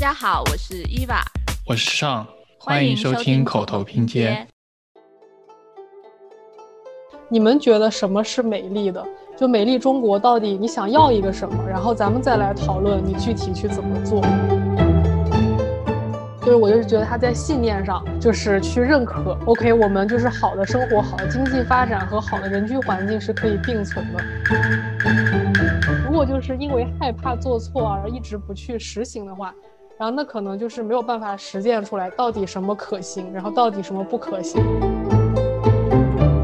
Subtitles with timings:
[0.00, 1.20] 家好，我是伊娃，
[1.66, 2.26] 我是尚，
[2.58, 4.46] 欢迎收听口头拼接。
[7.28, 9.06] 你们觉得什么是美丽的？
[9.36, 11.68] 就美丽中国到底你想要一个什么？
[11.68, 14.22] 然后咱们再来讨论你具体去怎么做。
[16.40, 24.24] 就是我就是觉得他在信念上就是去认可，OK，我们就是好的生活、好的经济发展和好的人居环境是可以并存的。
[26.06, 29.54] 如果就是因为害怕做错而一直不去实行的话，
[30.00, 34.58] 然后那可能就是没有办法实践出来到底什么可行，然后到底什么不可行。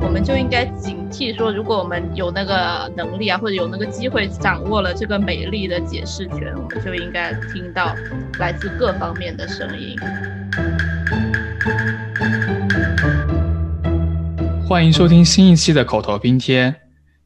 [0.02, 7.94] 我们就应该警惕说，如果我们有那个能力啊，或者有那个机会掌握了这个美丽的解释权，我们就应该听到
[8.38, 9.96] 来自各方面的声音。
[14.68, 16.74] 欢迎收听新一期的口头拼贴。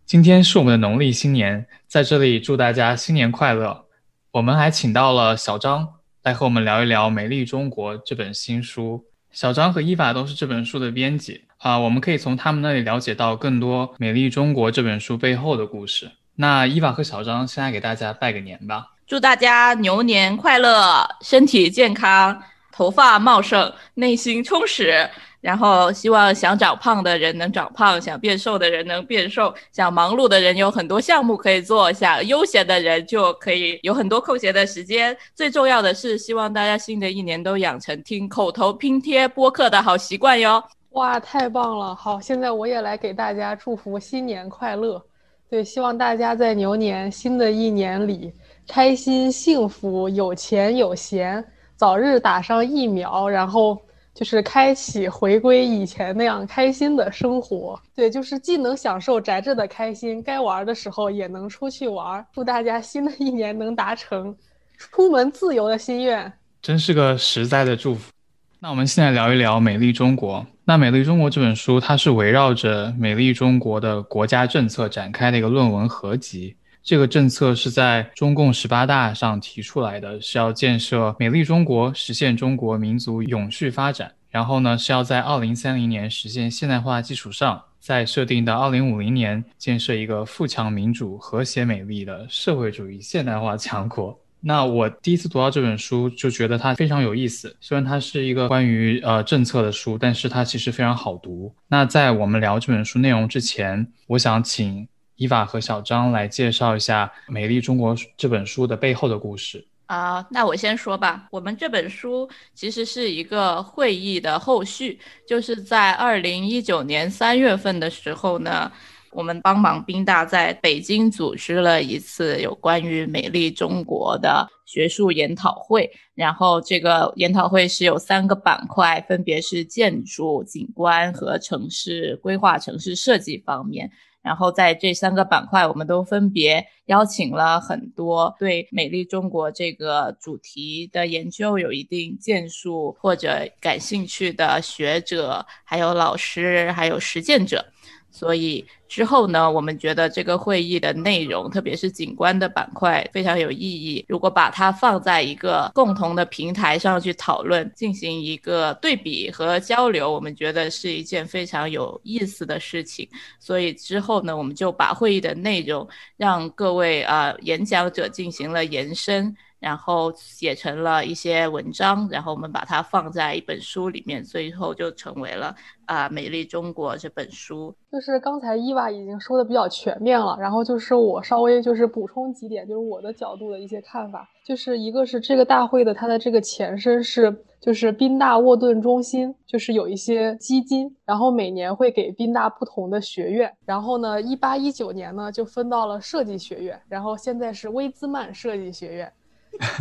[0.07, 3.87] 今天是我们的农历新年，在这里祝大家新年快乐。
[4.35, 9.07] 我们还请到了小张来和我们聊一聊《美丽中国》这本新书。
[9.33, 11.45] 小张和伊娃都是这本书的编辑。
[11.57, 16.11] 啊，我们可以从他们那里了解到更多《美丽中国》这本书背后的故事。
[16.35, 25.09] 那伊娃和小张现在给大家拜个年吧，祝大家牛年快乐，身体健康，头发茂盛，内心充实。
[25.41, 35.17] 然后希望想长胖的人能长胖，想变瘦的人能变瘦，想忙碌的人有很多项目可以做，想悠闲的人就可以有很多空闲的时间。
[35.35, 40.63] 最重要的是，希望大家新的一年都养成听口头拼贴播客的好习惯哟。
[40.91, 41.95] 哇，太棒了！
[41.95, 45.03] 好，现在我也来给大家祝福新年快乐。
[45.49, 48.31] 对，希望大家在牛年新的一年里
[48.69, 51.43] 开心幸福，有钱有闲，
[51.81, 53.81] 早日打上疫苗，然后
[54.13, 57.81] 就是开启回归以前那样开心的生活。
[57.97, 62.23] 对，就是既能享受宅着的开心，该玩的时候也能出去玩。
[62.35, 64.37] 祝大家新的一年能达成
[64.77, 68.13] 出门自由的心愿，真是个实在的祝福。
[68.59, 70.41] 那我们现在聊一聊《美丽中国》。
[70.67, 76.55] 那《美丽中国》这本书，它是围绕着美丽中国的国家政策展开的一个论文合集。
[76.83, 84.13] 这个政策是在中共十八大上提出来的，是要建设美丽中国，实现中国民族永续发展。
[84.31, 94.19] 然后呢，是要在二零三零年实现现代化基础上，在设定的二零五零年建设一个富强、民主、和谐、美丽的社会主义现代化强国。
[94.43, 97.55] 那我第一次读到这本书，就觉得它非常有意思。
[97.61, 101.53] 虽然它是一个关于呃政策的书，但是它其实非常好读。
[101.69, 104.89] 那在我们聊这本书内容之前，我想请
[105.21, 109.63] 伊娃和小张来介绍一下《美丽中国》这本书的背后的故事。
[109.85, 111.29] 啊，那我先说吧。
[111.31, 114.99] 我们这本书其实是一个会议的后续，
[115.29, 118.73] 就是在二零一九年三月份的时候呢。
[119.13, 133.91] 我们帮忙宾大在北京组织了一次有关于美丽中国的学术研讨会，然后这个研讨会是有三个板块，分别是建筑、景观和城市规划、城市设计方面。
[134.23, 147.65] 然后在这三个板块，我们都分别邀请了很多对美丽中国这个主题的研究有一定建树或者感兴趣的学者，还有老师，还有实践者。
[148.11, 154.05] 所以之后呢，我们觉得这个会议的内容，特别是景观的板块非常有意义。
[154.09, 163.09] 如果把它放在一个共同的平台上去讨论，进行一个对比和交流，我们觉得是一件非常有意思的事情。
[163.39, 169.37] 所以之后呢，我们就把会议的内容让各位啊演讲者进行了延伸。
[169.61, 175.55] 然后写成了一些文章，然后我们把它放在一本书里面，最后就成为了
[175.85, 177.73] 啊《美丽中国》这本书。
[177.93, 184.29] 就是刚才伊娃已经说的比较全面了，然后就是我稍微就是补充几点，就是我的角度的一些看法。
[184.43, 199.13] 就是一个是这个大会的它的这个前身是就是宾大沃顿中心，就是有一些基金，然后每年会给宾大不同的学院，然后呢一八一九年呢就分到了设计学院，然后现在是威兹曼设计学院。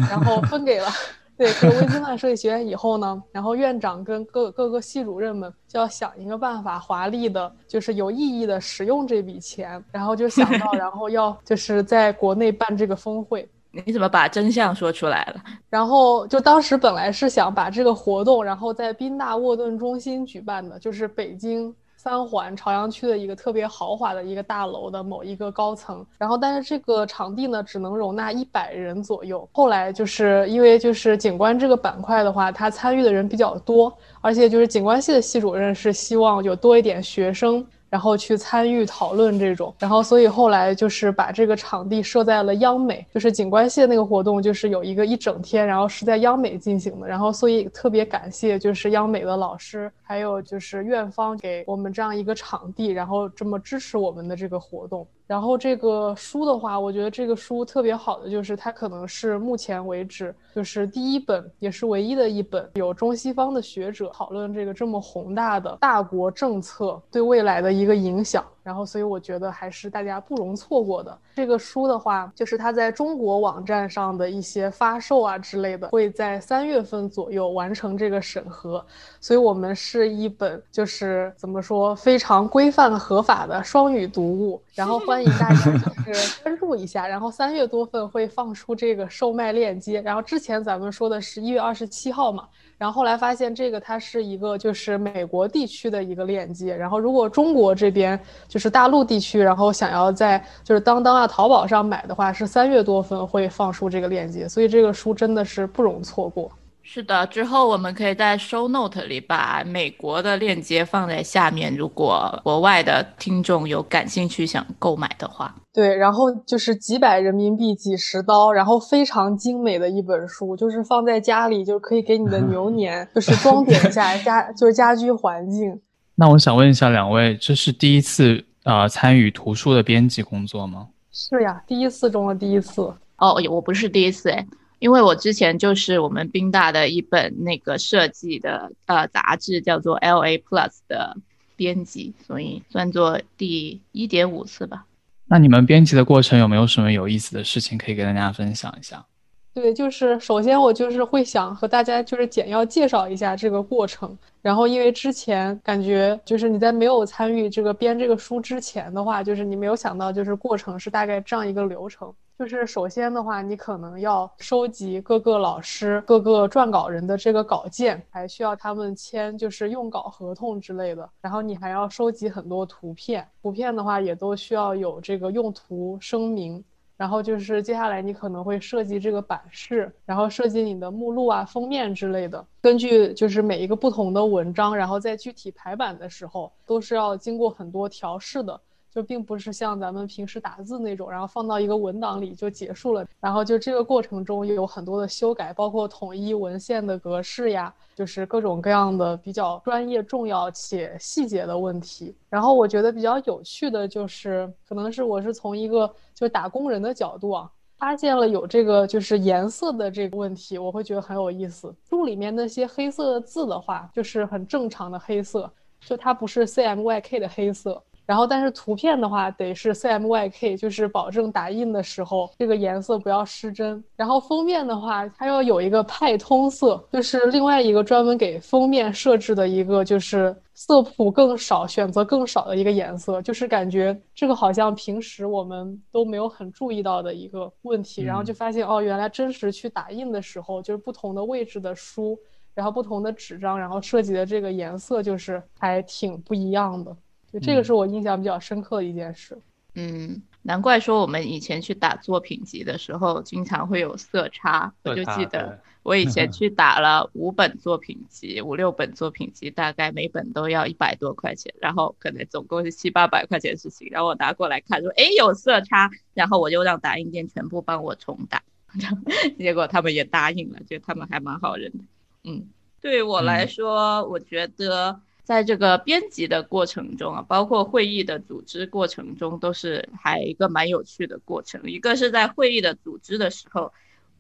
[0.09, 0.87] 然后分给了
[1.37, 13.47] 对，给威斯曼设计学院以后呢，然后院长跟各各个系主任们就要想一个办法，华丽的，就是有意义的使用这笔钱，然后就想到，然后要就是在国内办这个峰会。
[13.85, 15.41] 你怎么把真相说出来了？
[15.69, 21.73] 然后就当时本来是想把这个活动，然后在宾大沃顿中心举办的，就是北京。
[22.01, 29.45] 三环朝阳区的一个特别豪华的一个大楼的某一个高层，然后但是这个场地呢只能容纳一百人左右。
[29.51, 55.07] 后来就是因为就是景观这个板块的话，他参与的人比较多，而且就是景观系的系主任是希望有多一点学生然后去参与讨论这种，然后所以后来就是把这个场地设在了央美，就是景观系那个活动就是有一个一整天，然后是在央美进行的，然后所以特别感谢就是央美的老师，还有就是院方给我们这样一个场地，然后这么支持我们的这个活动。
[55.29, 68.43] 然后这个书的话，我觉得这个书特别好的就是它可能是目前为止就是第一本，也是唯一的一本有中西方的学者讨论这个这么宏大的大国政策对未来的一个影响。
[68.61, 71.17] 然后，所以我觉得还是大家不容错过的。
[71.35, 78.85] 这个书的话，就是它在中国网站上的一些发售啊之类的，会在三月份左右完成这个审核。
[79.21, 84.61] 所以我们是一本就是怎么说非常规范合法的双语读物。
[84.75, 87.07] 然后欢迎大家就是关注一下。
[87.07, 90.01] 然后三月多份会放出这个售卖链接。
[90.01, 92.47] 然后之前咱们说的是一月二十七号嘛。
[92.79, 98.17] 然后后来发现这个它是一个就是美国地区的一个链接，然后如果中国这边
[98.47, 106.49] 就是大陆地区，然后想要在就是当当啊淘宝上买的话，是三月多份会放出这个链接，所以这个书真的是不容错过。
[106.91, 115.53] 是的，之后我们可以在 show note 里把美国的链接放在下面，如果国外的听众有感兴趣想购买的话。
[115.71, 125.79] 对，然后就是几百人民币几十刀，然后非常精美的一本书，就是放在家里就可以给你的牛 年就是装点一下家，就是家居环境。
[126.17, 130.87] 那我想问一下两位，这是第一次啊参与图书的编辑工作吗？
[131.11, 132.81] 是呀，第一次中的第一次。
[133.19, 134.43] 哦，我不是第一次哎。
[134.79, 141.15] 因为我之前就是我们宾大的一本那个设计的呃杂志，叫做 L A Plus 的
[141.55, 144.85] 编辑，所以算作第一点五次吧。
[145.27, 149.05] 那你们编辑的过程有没有什么有意思的事情可以跟大家分享一下？
[149.53, 162.13] 对，就是首先我就是会想和大家就是简要介绍一下这个过程，然后因为之前感觉就是你在没有参与这个编这个书之前的话，就是你没有想到就是过程是大概这样一个流程。
[162.39, 171.09] 就是首先的话，你可能要收集各个老师、各个撰稿人的这个稿件，还需要他们签就是用稿合同之类的。
[171.19, 176.63] 然后你还要收集很多图片，图片的话也都需要有这个用途声明。
[176.95, 182.45] 然后就是接下来你可能会设计这个版式，然后设计你的目录啊、封面之类的。
[182.61, 188.59] 根据就是每一个不同的文章，然后在具体排版的时候，都是要经过很多调试的。
[188.89, 193.05] 就并不是像咱们平时打字那种，然后放到一个文档里就结束了。
[193.19, 202.15] 然后就这个过程中有很多的修改，包括统一文献的格式呀，就是各种各样的比较专业、重要且细节的问题。
[202.29, 211.73] 然后我觉得比较有趣的就是，可能是我是从一个就是打工人的角度啊，发现了有这个就是颜色的这个问题，我会觉得很有意思。
[211.87, 215.51] 书里面那些黑色的字的话，就是很正常的黑色，
[215.81, 217.81] 就它不是 CMYK 的黑色。
[218.09, 223.83] 然后，但是图片的话得是 CMYK，就是保证打印的时候这个颜色不要失真。
[223.95, 233.21] 然后封面的话，它要有一个派通色，就是另外一个专门给封面设置的一个，就是色谱更少、选择更少的一个颜色。
[233.21, 238.01] 就是感觉这个好像平时我们都没有很注意到的一个问题。
[238.01, 242.17] 然后就发现哦，原来真实去打印的时候，就是不同的位置的书，
[242.55, 246.97] 然后不同的纸张，然后设计的这个颜色就是还挺不一样的。
[247.31, 249.37] 就这个是我印象比较深刻的一件事。
[249.75, 254.73] 嗯，难怪说我们以前去打作品集的时候，经常会有色差。
[254.83, 263.87] 我就记得我以前 去打了五本作品集，五六本作品集，大概每本都要一百多块钱，然后可能总共是七八百块钱的事情。
[263.91, 268.41] 然后我拿过来看，说哎有色差，然后我就让打印店全部帮我重打，
[269.37, 271.79] 结果他们也答应了，觉得他们还蛮好人的。
[272.23, 272.47] 嗯，
[272.81, 274.99] 对我来说，我觉得。
[275.29, 281.61] 在这个编辑的过程中啊，包括会议的组织过程中，都是还一个蛮有趣的过程。
[281.65, 283.71] 一个是在会议的组织的时候，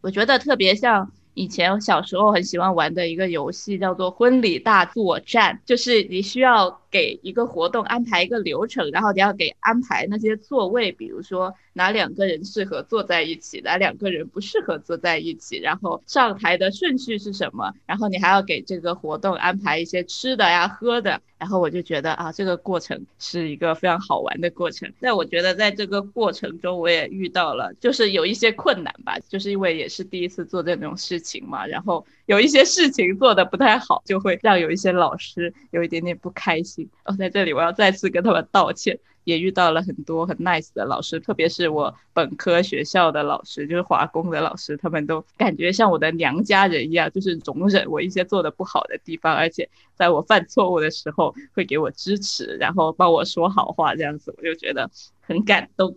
[0.01, 1.11] 我觉得特别像。
[1.35, 21.21] 以前小时候很喜欢玩的一个游戏叫做婚礼大作战，就是你需要给一个活动安排一个流程，然后你要给安排那些座位，比如说哪两个人适合坐在一起，哪两个人不适合坐在一起，然后上台的顺序是什么，然后你还要给这个活动安排一些吃的呀、喝的。
[21.37, 24.91] 然后我就觉得啊，这个过程是一个非常好玩的过程。
[24.99, 31.65] 但我觉得在这个过程中，我也遇到了，就是有一些困难吧，就是因为也是第一次做这种事情嘛。
[31.65, 36.87] 然后有一些事情做的不太好，就会让有一些老师有一点点不开心。
[37.03, 38.99] 哦，在这里我要再次跟他们道歉。
[39.25, 54.89] 也遇到了很多很 nice 的老师，特别是我本科学校的老师，就是华工的老师，他们都感觉像我的娘家人一样，就是容忍我一些做的不好的地方，而且在我犯错误的时候会给我支持，然后帮我说好话，这样子我就觉得
[55.21, 55.95] 很感动。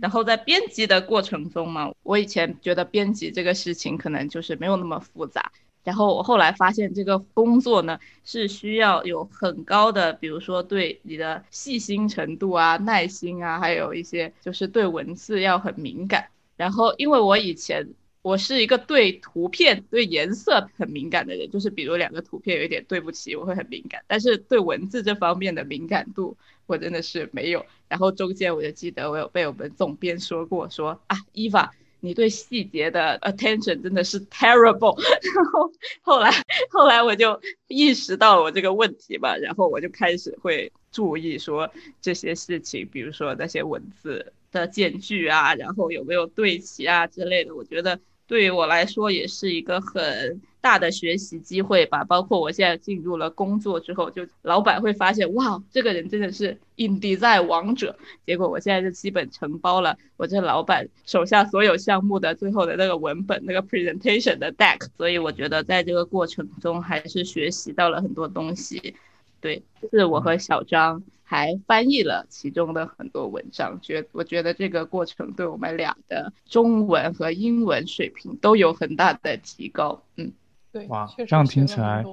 [0.00, 5.52] 然后在编辑的过程中嘛，我以前觉得编辑这个事情可能就是没有那么复杂。
[5.82, 16.28] 然后我后来发现，这个工作呢是需要有很高的，比如说对你的细心程度啊、耐心啊，还有一些就是对文字要很敏感。
[16.56, 17.88] 然后，因为我以前
[18.22, 24.02] 我是一个对图片、对颜色很敏感的人，就是比如两个图片有一点对不齐，我会很敏感。
[24.06, 26.36] 但是对文字这方面的敏感度，
[26.66, 27.64] 我真的是没有。
[27.88, 31.70] 然后中间我就记得我有被我们总编说过，说啊，伊娃。
[32.02, 34.98] 你对细节的 attention 真的是 terrible，
[35.34, 36.32] 然后后来
[36.70, 48.00] 后来我就意识到我这个问题吧，然后我就开始会注意说这些事情，比如说那些文字的间距啊，然后有没有对齐啊之类的，我觉得。
[48.26, 52.04] 对于我来说也是一个很大的学习机会吧。
[52.04, 57.98] 包括我现在进入了工作之后，就老板会发现，哇，这个人真的是 InDesign 王者。
[58.24, 64.86] 结果我现在就基本承包了我这老板手下所有项目的最后的那个文本、那个 presentation 的 deck。
[64.96, 68.94] 所以我觉得在这个过程中还是学习到了很多东西。
[69.40, 71.02] 对，是我和小张。
[71.30, 80.02] 还翻译了其中的很多文章，觉我觉得这个过程对我们俩的中文和英文水平都有很大的提高。
[80.16, 80.32] 嗯，
[80.72, 82.04] 对，哇，这样听起来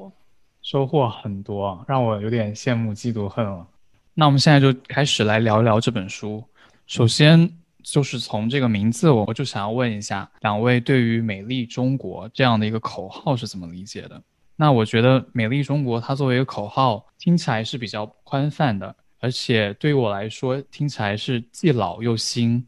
[0.61, 3.65] 收获很多，让我有点羡慕嫉妒恨了。
[4.13, 6.43] 那我们现在就开始来聊一聊这本书。
[6.85, 14.21] 首先就是从这个名字，我我就想要问一下两位，对于“美丽中国”这样的一个口号是怎么理解的？
[14.55, 18.95] 那我觉得“美丽中国”它作为一个口号，听起来是比较宽泛的。
[19.19, 22.65] 而且对于我来说，听起来是既老又新。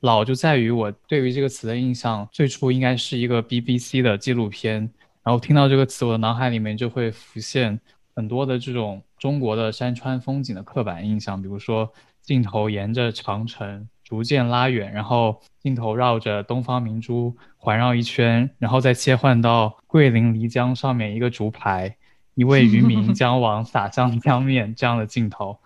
[0.00, 4.90] 老就在于我对于这个词的印象，最初应该是一个 BBC 的纪录片，
[5.22, 7.78] 然后听到这个词，我的脑海里面就会浮现
[8.14, 11.92] 很多的这种中国的山川风景的刻板印象，比如说
[12.22, 21.94] 镜头沿着长城逐渐拉远，然后镜头绕着东方明珠环绕一圈，然后再切换到桂林漓江上面一个竹排，
[22.36, 25.58] 一位渔民 将网撒向江面这样的镜头。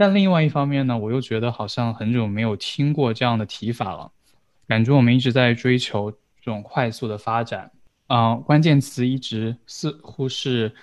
[0.00, 4.10] 但另外一方面呢，我又觉得好像很久没有听过这样的提法了，
[4.66, 7.70] 感觉我们一直在追求这种快速的发展，
[8.06, 10.74] 嗯，关键词一直似乎是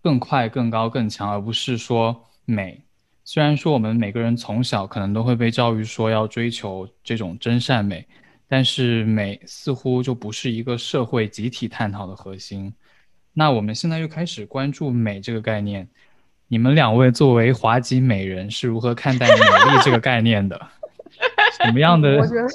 [0.00, 2.80] 更快、更高、更强，而不是说美。
[3.24, 8.06] 虽然说我们每个人从小可能都会被教育说要追求这种真善美，
[8.46, 12.72] 但是美似乎就不是一个社会集体探讨的核心。
[13.32, 15.88] 那我们现在又开始关注美这个概念。
[16.52, 20.60] 你们两位作为华籍美人是如何看待“美丽”这个概念的？
[21.62, 22.16] 什么样的？
[22.16, 22.48] 我觉得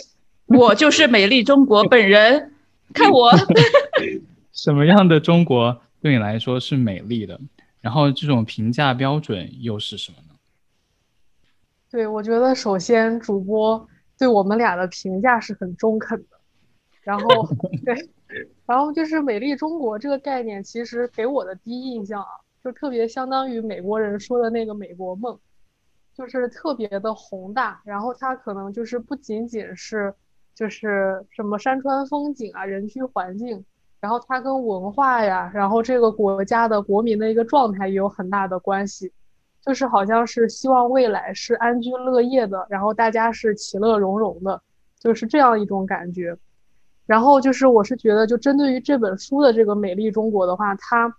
[0.48, 2.52] 我就是美丽中国本人，
[2.94, 3.32] 看我。
[4.52, 7.40] 什么样的中国对你来说是美丽的？
[7.80, 10.36] 然后这种评价标准又是什么呢？
[11.90, 13.88] 对，我觉得首先主播
[14.20, 16.38] 对我们俩的评价是很中肯的。
[17.02, 17.48] 然后
[17.86, 18.10] 对，
[18.66, 22.28] 然后就是“美丽中国”这个概念，其实给我的第一印象啊。
[22.66, 25.38] 就特别相当于美国人说的那个美国梦，
[26.16, 30.12] 就是特别的宏大，然后它可能就是不仅仅是
[30.56, 33.64] 就是什么山川风景啊、人居环境，
[34.00, 39.14] 然后它跟文化呀，然后这个国家的国民的一个状态也有很大的关系，
[39.64, 44.60] 就是好像是希望未来是安居乐业的，然后大家是其乐融融的，
[44.98, 46.36] 就是这样一种感觉。
[47.06, 51.16] 然后就是我是觉得，就针对于这本书的这个美丽中国的话，它。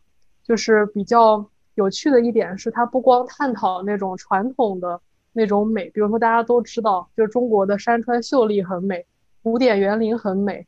[0.46, 5.00] 就是比较有趣的一点是，它不光探讨那种传统的
[5.32, 9.04] 那种美，比如说大家都知道，就是中国的山川秀丽很美，
[9.42, 10.66] 古典园林很美，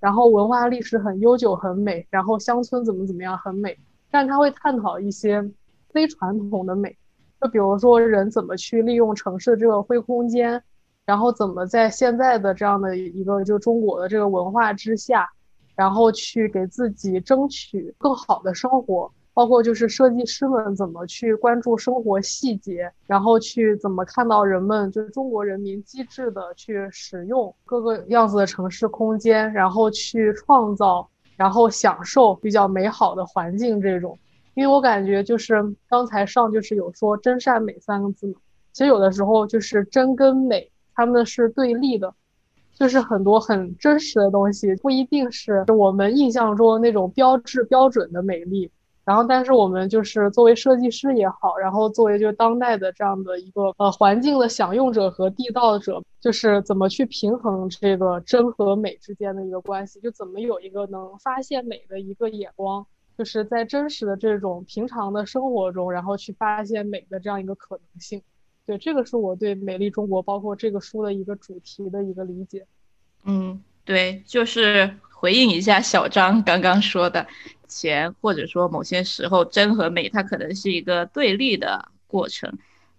[0.00, 3.78] 然后文化历史很悠久很美，然后乡村怎么怎么样很美。
[4.10, 5.48] 但它会探讨一些
[5.90, 6.96] 非传统的美，
[7.40, 10.60] 就比如说人怎么去利用城市这个灰空间，
[11.06, 15.30] 然后怎么在现在的这样的一个就中国的这个文化之下，
[15.76, 19.10] 然后去给自己争取更好的生活。
[19.32, 34.18] 包括就是设计师们怎么去关注生活细节，然后去怎么看到人们就是中国人民机智的去使用各个样子的城市空间，然后去创造，然后享受比较美好的环境这种。
[34.54, 35.54] 因为我感觉就是
[35.88, 38.34] 刚才上就是有说真善美三个字嘛，
[38.72, 42.12] 其实有的时候就是真跟美他们是对立的，
[42.74, 48.70] 就是很多很真实的东西不一定是我们印象中那种标志标准的美丽。
[49.10, 62.86] 然后，但是我们就是作为设计师也好，然后作为就是当代的这样的一个呃环境的享用者和缔造者，就是怎么去平衡这个真和美之间的一个关系，就怎么有一个能发现美的一个眼光，
[63.18, 68.22] 就是在真实的这种平常的生活中，然后去发现美的这样一个可能性。
[68.64, 72.64] 对，这个是我对《美丽中国》包括这个书的一个主题的一个理解。
[73.24, 77.26] 嗯，对，就是回应一下小张刚刚说的。
[77.70, 82.52] 前或者说某些时候真和美，它可能是一个对立的过程，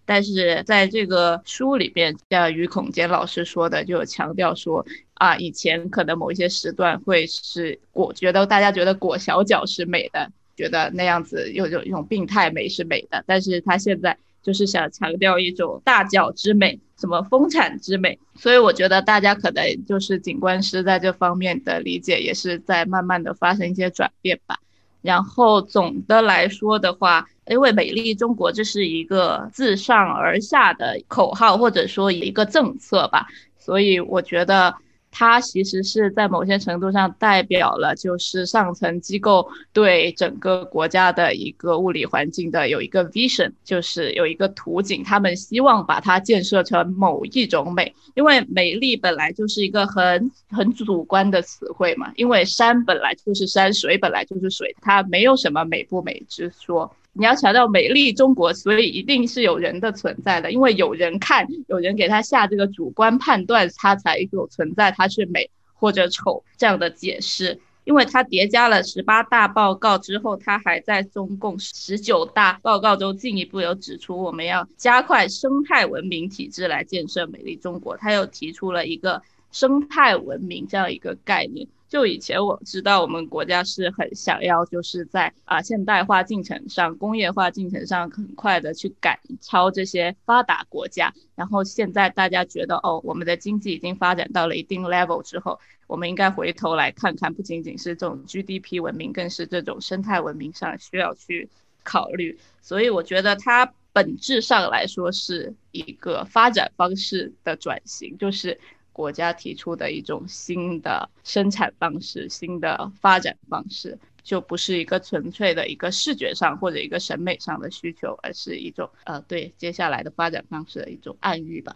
[0.06, 4.84] 但是在这个书里边，像于孔坚老师说的，就强调说
[5.16, 14.18] 啊，以前可能某一些时段会是裹，觉得大家觉得裹小脚是美的，觉得那样子有有一种病态美是美的，但是他现在。
[14.42, 24.58] 就是想强调一种大脚之美，什么丰产之美，所以我觉得大家可能就是景观师在这方面的理解也是在慢慢的发生一些转变吧。
[25.02, 34.76] 然后总的来说的话，因为美丽中国这是一个自上而下的口号或者说一个政策吧，所以我觉得。
[35.12, 56.90] 它其实是在某些程度上代表了，就是上层机构对整个国家的一个物理环境的有一个 vision，就是有一个图景，他们希望把它建设成某一种美，因为美丽本来就是一个很很主观的词汇嘛，因为山本来就是山，水本来就是水，它没有什么美不美之说。
[57.14, 67.60] 你要强调美丽中国，所以一定是有人的存在的，因为有人看，有人给他下这个主观判断，它才有存在，它是美或者丑这样的解释。
[67.84, 77.98] 因为它叠加了十八大报告之后，它还在中共十九大报告中进一步有指出，我们要加快生态文明体制来建设美丽中国。
[77.98, 81.68] 他又提出了一个生态文明这样一个概念。
[81.92, 91.14] 就以前我知道，我们国家是很想要，就是在啊现代化进程上、工业化进程上很快的去赶超这些发达国家。
[91.36, 101.50] 然后现在大家觉得，哦，我们的经济已经发展到了一定 level 之后，我们应该回头来看看，不仅仅是这种 GDP 文明，更是这种生态文明上需要去
[101.84, 102.40] 考虑。
[102.62, 108.58] 所以我觉得它本质上来说是一个发展方式的转型，就是。
[108.94, 121.76] 国家提出的一种新的生产方式、新的发展方式，就不是一个纯粹的一个视觉上或者一个审美上的需求，而是一种呃对接下来的发展方式的一种暗喻吧。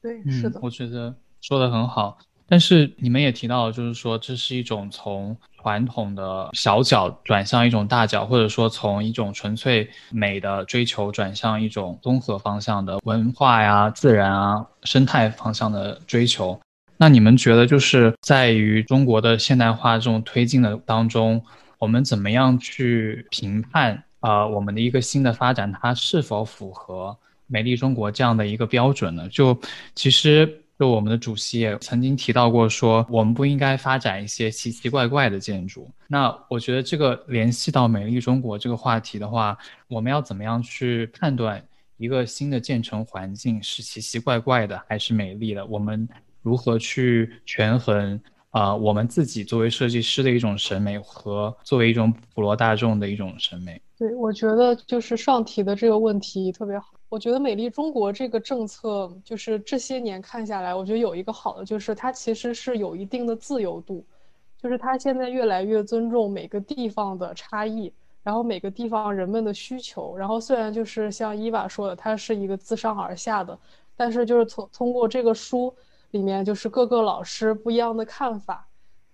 [0.00, 2.18] 对，是的，我觉得说的很好。
[2.52, 16.60] 但是你们也提到，就是说这是一种从传统的小脚转向一种大脚，或者说从一种纯粹美的追求转向一种综合方向的文化呀、自然啊、生态方向的追求。
[16.98, 21.42] 那你们觉得，就是在于中国的现代化这种推进的当中，
[21.78, 29.26] 我们怎么样去评判啊我们的一个新的发展，它是否符合美丽中国这样的一个标准呢？
[29.30, 29.58] 就
[29.94, 30.58] 其实。
[30.78, 35.88] 就我们的主席也曾经提到过，说我们不应该发展一些奇奇怪怪的建筑。
[36.08, 39.56] 那我觉得这个联系到美丽中国这个话题的话，
[39.86, 41.62] 我们要怎么样去判断
[41.98, 45.64] 一个新的建成环境是奇奇怪怪的还是美丽的？
[45.66, 46.08] 我们
[46.42, 48.74] 如何去权衡啊？
[48.74, 53.80] 我们自己作为设计师的一种审美和作为一种普罗大众的一种审美？
[53.96, 56.86] 对，我觉得就是上提的这个问题特别好。
[57.12, 64.02] 我觉得美丽中国这个政策，就是这些年看下来，我觉得有一个好的，就是它其实是有一定的自由度，
[64.56, 70.16] 就是它现在越来越尊重每个地方的差异，然后每个地方人们的需求。
[70.16, 73.58] 然后虽然就是像伊娃说的，它是一个自上而下的，
[73.94, 75.70] 但是就是从通过这个书
[76.12, 78.66] 里面，就是各个老师不一样的看法。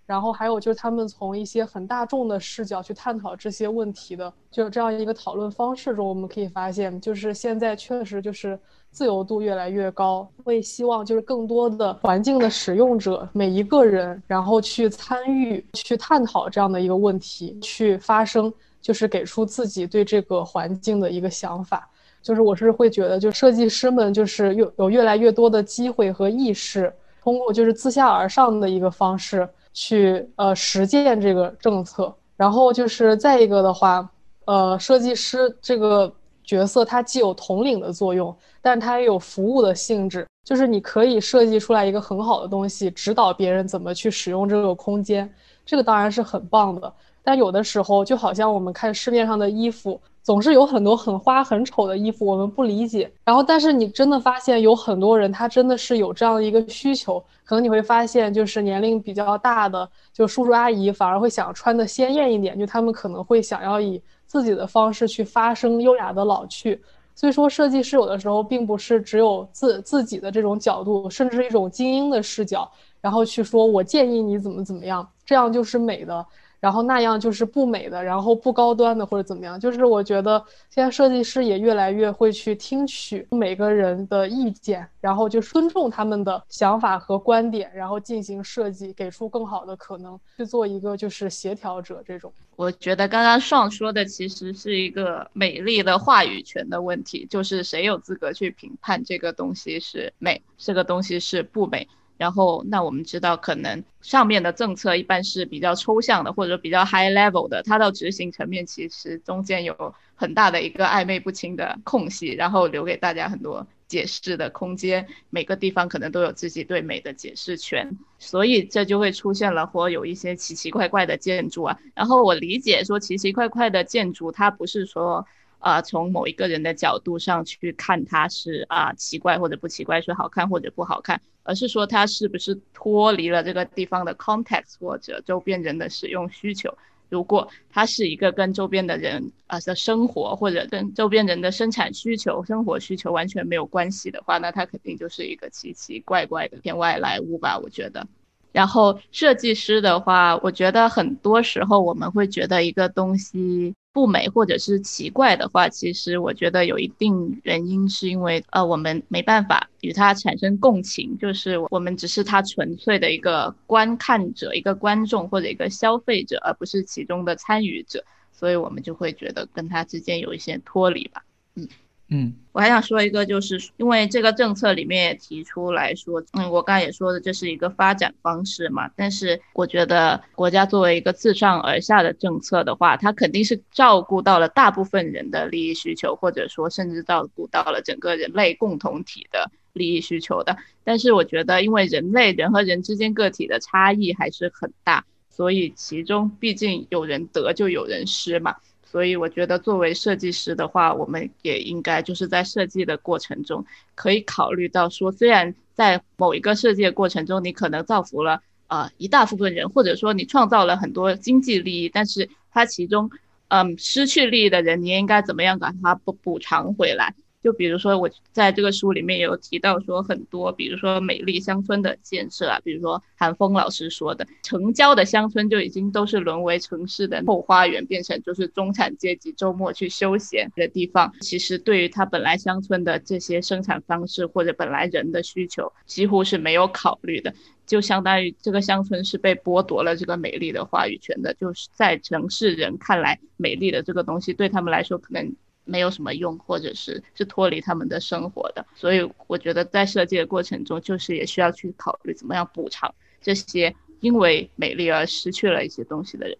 [0.08, 8.58] 然后还有就是他们从一些很大众的视角去探讨这些问题的，就这样一个讨论方式中，我们可以发现，就是现在确实就是
[8.90, 21.86] 自由度越来越高，会希望就是更多的环境的使用者每一个人，然后去参与去探讨这样的一个问题，去发声，就是给出自己对这个环境的一个想法。
[22.22, 26.90] 就是我是会觉得，就设计师们就是有有越来越多的机会和意识，
[27.22, 29.46] 通过就是自下而上的一个方式。
[29.80, 34.10] 去呃实践这个政策，然后就是再一个的话，
[34.44, 36.12] 呃，设计师这个
[36.42, 45.32] 角色它既有统领的作用，但它也有服务的性质，就是你可以设计出来一个很好的东西，指导别人怎么去使用这个空间，
[45.64, 46.92] 这个当然是很棒的。
[47.22, 50.00] 但有的时候就好像我们看市面上的衣服。
[50.28, 53.10] 总是有很多很花很丑的衣服，我们不理解。
[53.24, 57.18] 然后，但是你真的发现有很多人，他真的是有这样的一个需求。
[57.46, 66.78] 可能你会发现，就是年龄比较大的，就叔叔阿姨反而会想穿的鲜艳一点，就他们可能会想要以自己的方式去发生，优雅的老去。
[67.14, 76.26] 所以说，设计师有的时候并不是只有自自己的这种角度，甚至是一种精英的视角，然后去说我建议你怎么怎么样，这样就是美的。
[76.60, 92.32] 然后那样就是不美的，然后不高端的或者怎么样，就是我觉得现在设计师也越来越会去听取每个人的意见，然后就尊重他们的想法和观点，然后进行设计，给出更好的可能，去做一个就是协调者这种。
[92.56, 101.86] 我觉得刚刚上说的其实是一个美丽的话语权的问题，就是谁有资格去评判这个东西是美，这个东西是不美。
[102.18, 115.06] 然后，那我们知道，可能上面的政策一般是比较抽象的，或者比较 high level 的，它到执行层面其实中间有很大的一个暧昧不清的空隙，然后留给大家很多解释的空间。
[115.30, 121.78] 每个地方可能都有自己对美的解释权，所以这就会出现了或有一些奇奇怪怪的建筑啊。
[121.94, 125.24] 然后我理解说奇奇怪怪的建筑，它不是说。
[125.58, 136.72] 啊，从某一个人的角度上去看，它是啊奇怪或者不奇怪，是好看或者不好看，而是说它是不是脱离了这个地方的 context 或者周边人的使用需求。
[137.10, 147.58] 如果它是一个跟周边的人啊的生活或者跟周边人的生产需求、生活需求完全没有关系的话，那它肯定就是一个奇奇怪怪的偏外来物吧？
[147.58, 148.06] 我觉得。
[148.52, 153.74] 然后设计师的话，我觉得很多时候我们会觉得一个东西。
[153.98, 171.24] 不美或者是奇怪的话，其实我觉得有一定原因，是因为呃，我们没办法与它产生共情，就是我们只是它纯粹的一个观看者、一个观众或者一个消费者，而不是其中的参与者，所以我们就会觉得跟它之间有一些脱离吧，
[171.56, 171.66] 嗯。
[172.10, 178.90] 嗯，我还想说一个，就是因为这个政策里面也提出来说，嗯，我刚才也说的，这是一个发展方式嘛。
[178.96, 190.56] 但是我觉得国家作为一个自上而下的政策的话，它肯定是照顾到了大部分人的利益需求，或者说甚至照顾到了整个人类共同体的利益需求的。
[190.84, 198.56] 但是我觉得，因为人类人和人之间个体的差异还是很大，所以其中毕竟有人得就有人失嘛。
[198.90, 213.10] 所以我觉得，作为设计师的话，我们也应该就是在设计的过程中，可以考虑到说，虽然在某一个设计的过程中，你可能造福了呃一大部分人，或者说你创造了很多经济利益，但是它其中，
[213.48, 217.14] 嗯，失去利益的人，你应该怎么样把它补补偿回来？
[217.40, 231.12] 就比如说，我在这个书里面有提到说很多，比如说美丽乡村的建设啊，比如说韩峰老师说的，城郊的乡村就已经都是沦为城市的后花园，变成就是中产阶级周末去休闲的地方。
[231.20, 237.32] 其实对于他本来乡村的这些生产方式或者本来人的需求，几乎是没有考虑的，
[237.64, 241.32] 就相当于这个乡村是被剥夺了这个美丽的话语权的。
[241.34, 245.32] 就是在城市人看来，美丽的这个东西对他们来说可能。
[245.68, 256.38] 没有什么用，或者是是脱离他们的生活的，所以我觉得在设计的过程中，就是也需要去考虑怎么样补偿这些因为美丽而失去了一些东西的人。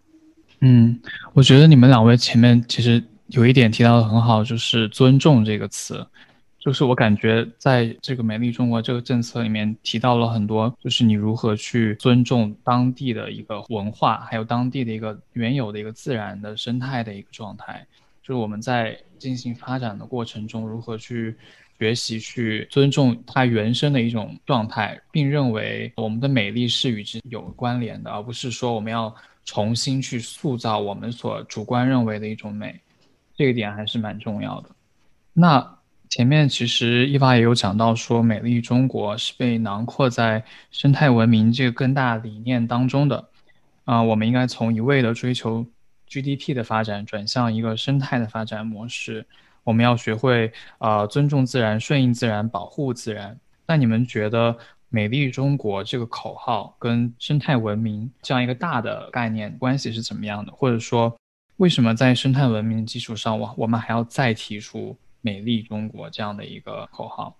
[0.61, 1.01] 嗯，
[1.35, 6.05] 我觉得你们两位前面其实有一点提到的很好，就是尊重这个词，
[6.59, 17.87] 就是我感觉在这个美丽中国这个政策里面提到了很多，就是你如何去尊重当地的一个文化，还有当地的一个原有的一个自然的生态的一个状态。
[18.21, 21.37] 就是我们在进行发展的过程中，如何去
[21.79, 32.81] 学习、去尊重它原生的一种状态，并认为我们的美丽是与之有关联的，而不是说我们要重新去塑造我们所主观认为的一种美，
[33.37, 34.71] 这一点还是蛮重要的。
[35.33, 35.79] 那
[36.09, 43.29] 前面其实一发也有讲到说，美丽中国是被囊括在生态文明这个更大理念当中的，
[43.85, 45.65] 啊，我们应该从一味的追求。
[46.09, 49.27] GDP 的发展转向一个生态的发展模式，
[49.65, 53.39] 我们要学会呃尊重自然、顺应自然、保护自然。
[53.67, 54.57] 那你们觉得
[54.89, 60.51] “美丽中国”这个口号跟生态文明这样一个大的概念关系是怎么样的？
[60.53, 61.15] 或者说，
[61.59, 67.37] 为什么在生态文明基础上，我我们还要再提出“美丽中国”这样的一个口号？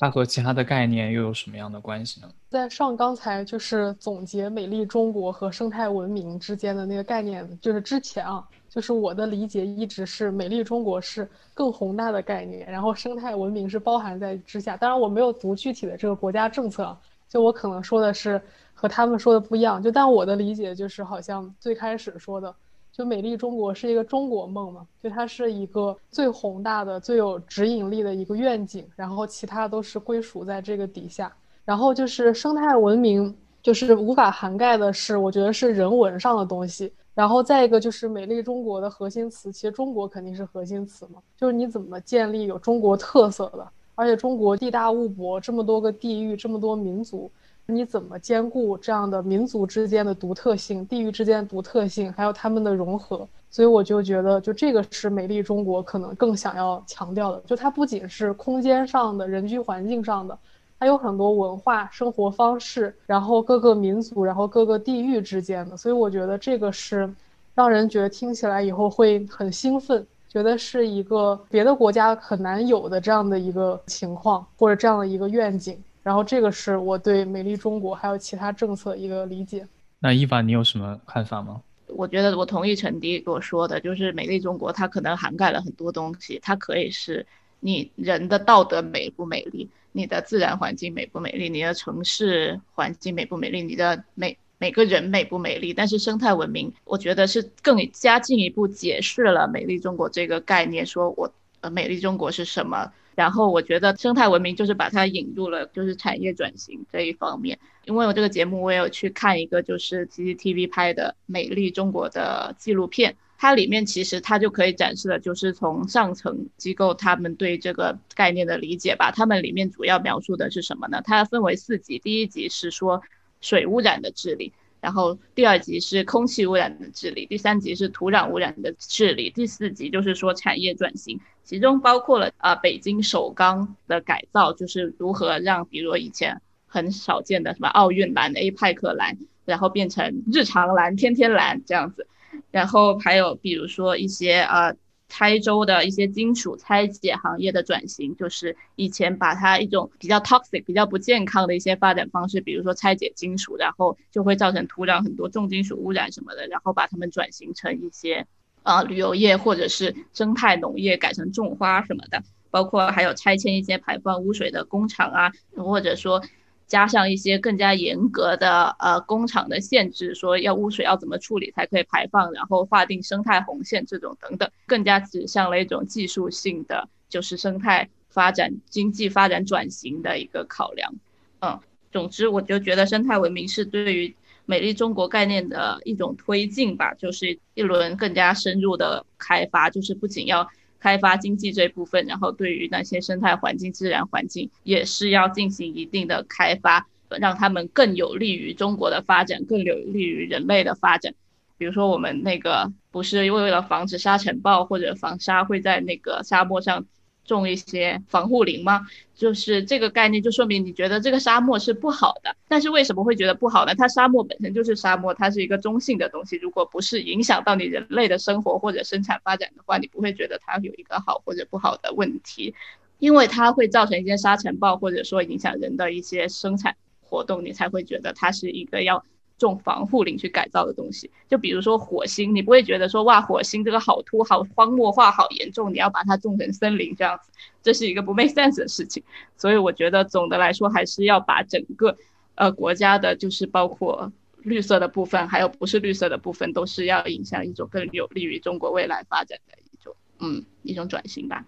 [0.00, 2.28] 它和其他的概念又有什么样的关系呢？
[2.48, 14.74] 在上刚才就是总结美丽中国和生态文明之间的那个概念，就是之前啊，就是我的理解一直是美丽中国是更宏大的概念，然后生态文明是包含在之下。
[14.74, 16.96] 当然我没有读具体的这个国家政策，
[17.28, 18.40] 就我可能说的是
[18.72, 19.82] 和他们说的不一样。
[19.82, 22.54] 就但我的理解就是好像最开始说的。
[23.00, 31.34] 就美丽中国是一个中国梦嘛，就它是一个最宏大的、最有指引力的一个愿景，然后其他都是归属在这个底下。
[31.64, 36.92] 然后就是生态文明，就是无法涵盖的是，我觉得是人文上的东西。
[37.14, 47.30] 然后再一个就是美丽中国的核心词，其实中国肯定是核心词嘛，就是你怎么建立有中国特色的，而且中国地大物博，这么多个地域，这么多民族。
[47.74, 53.26] 你怎么兼顾这样的民族之间的独特性、地域之间的独特性，还有他们的融合？
[53.50, 57.42] 所以我就觉得，就这个是美丽中国可能更想要强调的。
[57.46, 60.38] 就它不仅是空间上的、人居环境上的，
[60.78, 65.76] 还有很多文化、生活方式，然后各个民族，然后各个地域之间的。
[65.76, 67.12] 所以我觉得这个是
[67.54, 75.76] 让人觉得听起来以后会很兴奋，觉得是一个别的国家很难有的这样的一个情况，或者这样的一个愿景。
[76.02, 79.66] 然后这个是我对美丽中国还有其他政策一个理解。
[79.98, 81.60] 那伊凡，你有什么看法吗？
[81.88, 87.26] 我觉得我同意陈迪给我说的，就是美丽中国它可能涵盖了很多东西，它可以是
[87.60, 95.74] 你人的道德美不美丽，你的自然环境美不美丽，你的城市环境美不美丽，你的每每个人美不美丽。
[95.74, 102.90] 但是生态文明，我觉得是更加进一步解释了美丽中国这个概念，说我呃美丽中国是什么。
[103.14, 107.58] 然后我觉得生态文明就是把它引入了，就是产业转型这一方面。
[107.84, 119.10] 因为我这个节目，我有去看一个就是 CCTV 拍的《美丽中国》的纪录片，它里面其实它就可以展示的，就是从上层机构他们对这个概念的理解吧。
[119.10, 121.02] 他们里面主要描述的是什么呢？
[121.04, 123.02] 它分为四级，第一级是说
[123.40, 124.52] 水污染的治理。
[124.80, 142.06] 然后第二级是空气污染的治理，第三级是土壤污染的治理，第四级就是说产业转型，其中包括了啊北京首钢的改造，就是如何让比如以前很少见的什么奥运蓝、A 派克蓝，然后变成日常蓝、天天蓝这样子，
[142.50, 144.74] 然后还有比如说一些啊。
[145.10, 158.26] 台州的一些金属拆解行业的转型，就是以前把它一种比较 toxic、比较不健康的一些发展方式，比如说拆解金属，然后就会造成土壤很多重金属污染什么的，然后把它们转型成一些，
[158.62, 166.22] 呃，旅游业或者是生态农业，改成种花什么的，包括还有拆迁一些排放污水的工厂啊，或者说。
[166.70, 180.94] 加上一些更加严格的呃工厂的限制，说要污水要怎么处理才可以排放，然后划定生态红线这种等等，更加指向了一种技术性的，就是生态发展、经济发展转型的一个考量。
[181.40, 181.58] 嗯，
[181.90, 184.14] 总之我就觉得生态文明是对于
[184.46, 190.48] 美丽中国概念的一种推进吧，就是一轮更加深入的开发，就是不仅要。
[190.80, 201.14] 开发经济这一部分，然后对于那些生态环境、自然环境也是要进行一定的开发，让他们更有利于中国的发展，更有利于人类的发展。
[201.58, 206.86] 比如说，我们那个不是为了防止沙尘暴或者防沙会在那个沙漠上。
[207.24, 208.86] 种一些防护林吗？
[209.14, 212.34] 就是这个概念，就说明你觉得这个沙漠是不好的。
[212.48, 213.74] 但是为什么会觉得不好呢？
[213.74, 216.36] 它沙漠本身就是沙漠，它是一个中性的东西。
[216.36, 222.54] 如果不是影响到你人类的生活或者生产发展的话，你不会觉得它有一个好或者不好的问题，
[222.98, 229.04] 因为它会造成一些沙尘暴或者说影响人的一些生产活动，你才会觉得它是一个要。
[229.40, 237.30] 种防护林去改造的东西，就比如说火星，你不会觉得说哇，火星这个好秃、好荒漠化、好严重，你要把它种成森林这样子，
[237.62, 239.02] 这是一个不 make sense 的事情。
[239.38, 241.96] 所以我觉得总的来说，还是要把整个
[242.34, 251.46] 呃国家的，就是包括绿色的部分，还有不是绿色的部分，都是要影响一种更有利于中国未来发展的一种嗯一种转型吧。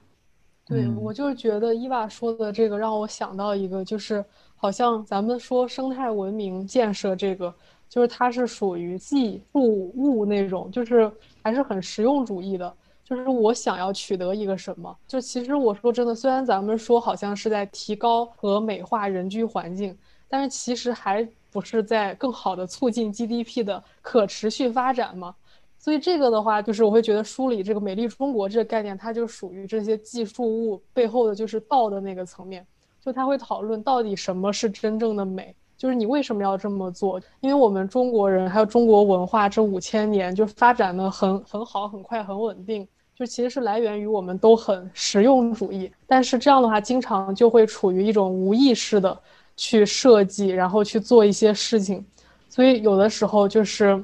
[0.65, 4.25] 对我就是觉得伊娃说的这个让我想到一个，就是
[4.57, 7.55] 好像咱们说生态文明建设这个。
[7.93, 12.75] 就是它是属于技术物那种，就是还是很实用主义的。
[13.05, 19.95] 就是我想要取得一个什么，就其实我说真的，虽然咱们说好像是在提高和美化人居环境，
[20.27, 25.35] 但是其实还不是在更好的促进 GDP 的可持续发展吗？
[25.79, 32.67] 所以这个的话，就是我会觉得梳理这个美丽中国这个概念，它就属于这些技术物背后的就是道的那个层面，
[33.05, 35.55] 就他会讨论到底什么是真正的美。
[35.83, 37.21] 就是你为什么要这么做？
[37.41, 45.91] 因为我们中国人还有中国文化这五千年就发展的很很好、很快、很稳定，就其实是来源于我们都很实用主义。
[46.07, 49.19] 但是这样的话，经常就会处于一种无意识的
[49.57, 52.07] 去设计，然后去做一些事情。
[52.49, 54.01] 所以有的时候就是，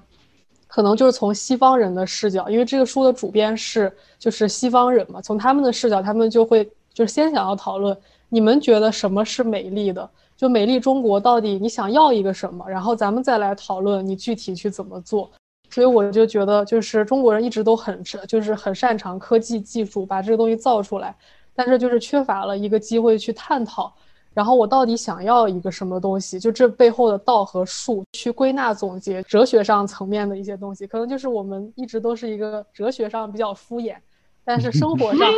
[0.67, 7.97] 可能就是从西方人的视角，因为这个书的主编是就是西方人嘛，从他们的视角，他们就会就是先想要讨论，
[8.29, 10.11] 你们觉得什么是美丽的？
[10.39, 12.65] 就美丽中国到底你想要一个什么？
[12.67, 15.29] 然后咱们再来讨论你具体去怎么做。
[15.69, 21.15] 所以我就觉得，就是中国人一直都很就是很擅长科技技术，把这个东西造出来，
[21.55, 23.93] 但是就是缺乏了一个机会去探讨。
[24.33, 26.39] 然后我到底想要一个什么东西？
[26.39, 33.97] 就这背后的道和术，去归纳总结哲学上层面的一些东西，可能就是我们一直都是一个哲学上比较敷衍，
[34.45, 35.29] 但是生活上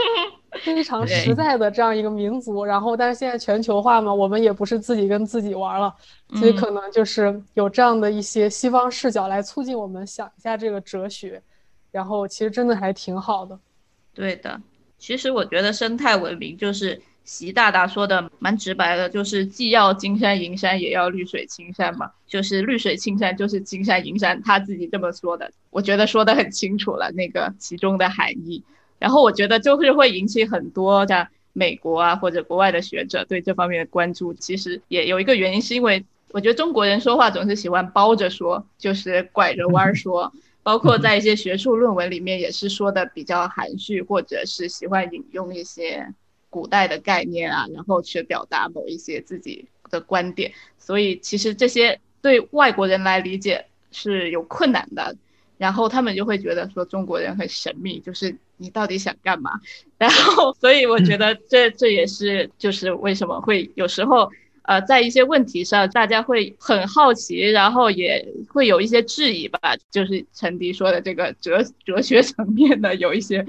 [0.62, 2.64] 非常实在的这样一个民族。
[2.64, 5.94] 然后，但是现在全球化嘛，我们也不是自己跟自己玩了，
[6.34, 11.42] 所以可能就是有这样的一些西方视角来促进我们想一下这个哲学。
[11.90, 13.58] 然后，其实真的还挺好的。
[14.14, 14.60] 对的，
[14.98, 17.00] 其实我觉得生态文明就是。
[17.22, 22.10] 习大大说的蛮直白的，就是既要金山银山，也要绿水青山嘛。
[22.26, 25.48] 就是绿水青山，就是金山银山，他自己这么说的。
[25.68, 28.64] 我觉得说的很清楚了，那个其中的含义。
[29.00, 34.32] 然后我觉得就是会引起很多像美国啊或者国外的学者对这方面的关注。
[34.34, 40.32] 其实也有一个原因，是因为我觉得中国人说话总是喜欢包着说，就是拐着弯说，
[40.62, 46.06] 包括在一些学术论文里面也是说的比较含蓄，或者是喜欢引用一些。
[46.52, 55.14] 古代的概念啊，然后去表达某一些自己的观点，所以其实这些对外国人来理解是有困难的，
[55.60, 59.60] 然后他们就会觉得说中国人很神秘，就是你到底想干嘛？
[59.98, 64.30] 然后所以我觉得这这也是就是为什么会有时候
[64.62, 69.58] 呃在一些问题上大家会很好奇，然后也会有一些质疑吧，
[69.90, 73.46] 就是陈迪说的这个哲哲学层面的有一些。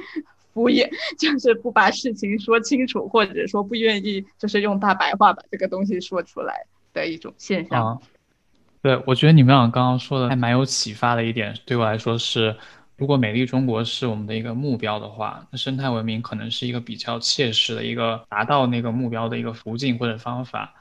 [0.53, 8.01] 敷衍就是不把事情说清楚，或者说不愿意，就是用大白话把这个东西说出来的一种现象。
[8.81, 12.55] 对，我觉得你们俩刚刚说的还蛮有启发的一点，对我来说是，
[12.97, 20.73] 如果美丽中国是我们的一个目标的话，那生态文明可能是一个比较切实的一个达到那个目标的一个途径或者方法。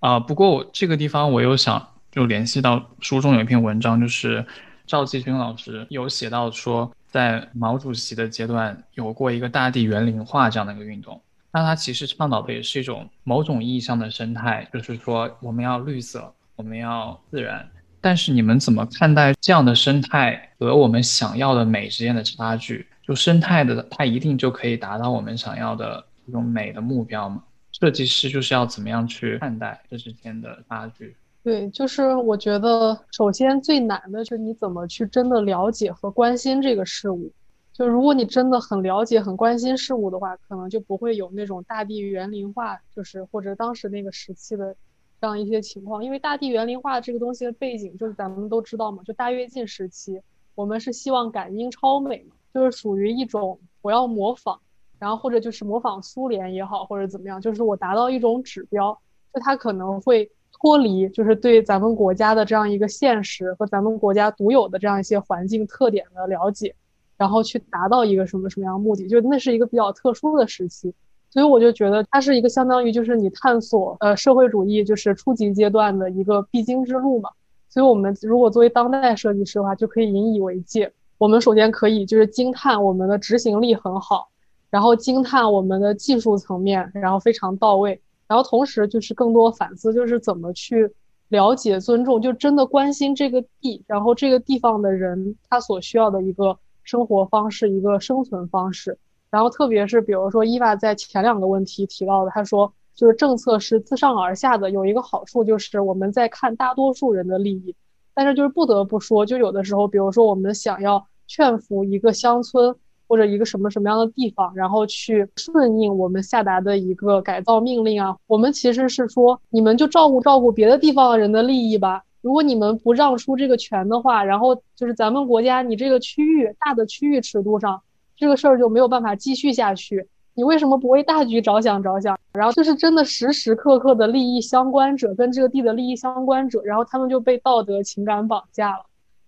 [0.00, 4.46] 啊，不过我这个地方我又想就联系到书中有一篇文章，就是
[4.86, 6.92] 赵继军老师有写到说。
[7.08, 11.18] 在毛主席的阶段，有过一个大地园林化这样的一个运动。
[11.50, 17.66] 那他其实倡导的也是一种某种意义上的生态，就是说我们要绿色，我们要自然。
[18.00, 22.86] 但是你们怎么看待这样的生态和我们想要的美之间的差距？
[23.06, 27.42] 就生态的，它一定就可以达到我们想要的这种美的目标吗？
[27.72, 31.16] 设计师就是要怎么样去看待这之间的差距？
[31.44, 37.32] 对，就是我觉得，首先最难的就是你怎么去真的了解和关心这个事物。
[37.72, 44.74] 就如果你真的很了解、很关心事物的话，可能就不会有那种大地园林化，就是或者当时那个时期的
[45.20, 46.04] 这样一些情况。
[46.04, 50.20] 因为大地园林化这个东西的背景，就是咱们都知道嘛，就大跃进时期，
[50.54, 54.60] 我们是希望赶英超美嘛，就是属于一种我要模仿，
[54.98, 58.98] 然后或者就是模仿苏联也好，或者怎么样，就是我达到一种指标，
[59.32, 60.30] 就它可能会。
[60.60, 66.74] 脱离就是对咱们国家的这样一个现实和咱们国家独有的这样一些环境特点的了解，
[67.16, 70.92] 然后去达到一个什么什么样的目的，就那是一个比较特殊的时期，
[71.30, 77.30] 所以我就觉得它是一个相当于就是你探索呃社会主义就是初级阶段的一个必经之路嘛。
[77.68, 80.90] 所以我们如果作为当代设计师的话，就可以引以为戒。
[81.18, 84.28] 我们首先可以就是惊叹我们的执行力很好，
[84.70, 88.00] 然后惊叹我们的技术层面，然后非常到位。
[88.26, 90.90] 然后同时就是更多反思，就是怎么去
[91.28, 98.96] 了解、尊重，就真的关心这个地，然后这个地方的人他所需要的一个生活方式、一个生存方式。
[99.30, 107.74] 然后特别是比如说伊娃在前两个问题提到的，他说就是政策是自上而下的，有一个好处就是我们在看大多数人的利益，
[108.14, 112.74] 但是就是不得不说，就有的时候，比如说我们想要劝服一个乡村。
[113.10, 118.14] 或者一个什么什么样的地方，然后去顺应我们下达的一个改造命令啊。
[118.26, 122.02] 我们其实是说，你们就照顾照顾别的地方的人的利益吧。
[122.20, 127.80] 如果你们不让出这个权的话，然后就是咱们国家你这个区域大的区域尺度上，
[128.18, 130.08] 这个事儿就没有办法继续下去。
[130.34, 132.18] 你为什么不为大局着想着想？
[132.32, 138.84] 然后就是真的时时刻刻的利益相关者跟这个地的利益相关者，然后他们就被道德情感绑架了。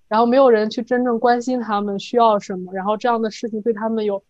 [0.09, 4.22] 然后没有人去真正关心他们需要什么，然后这样的事情对他们有，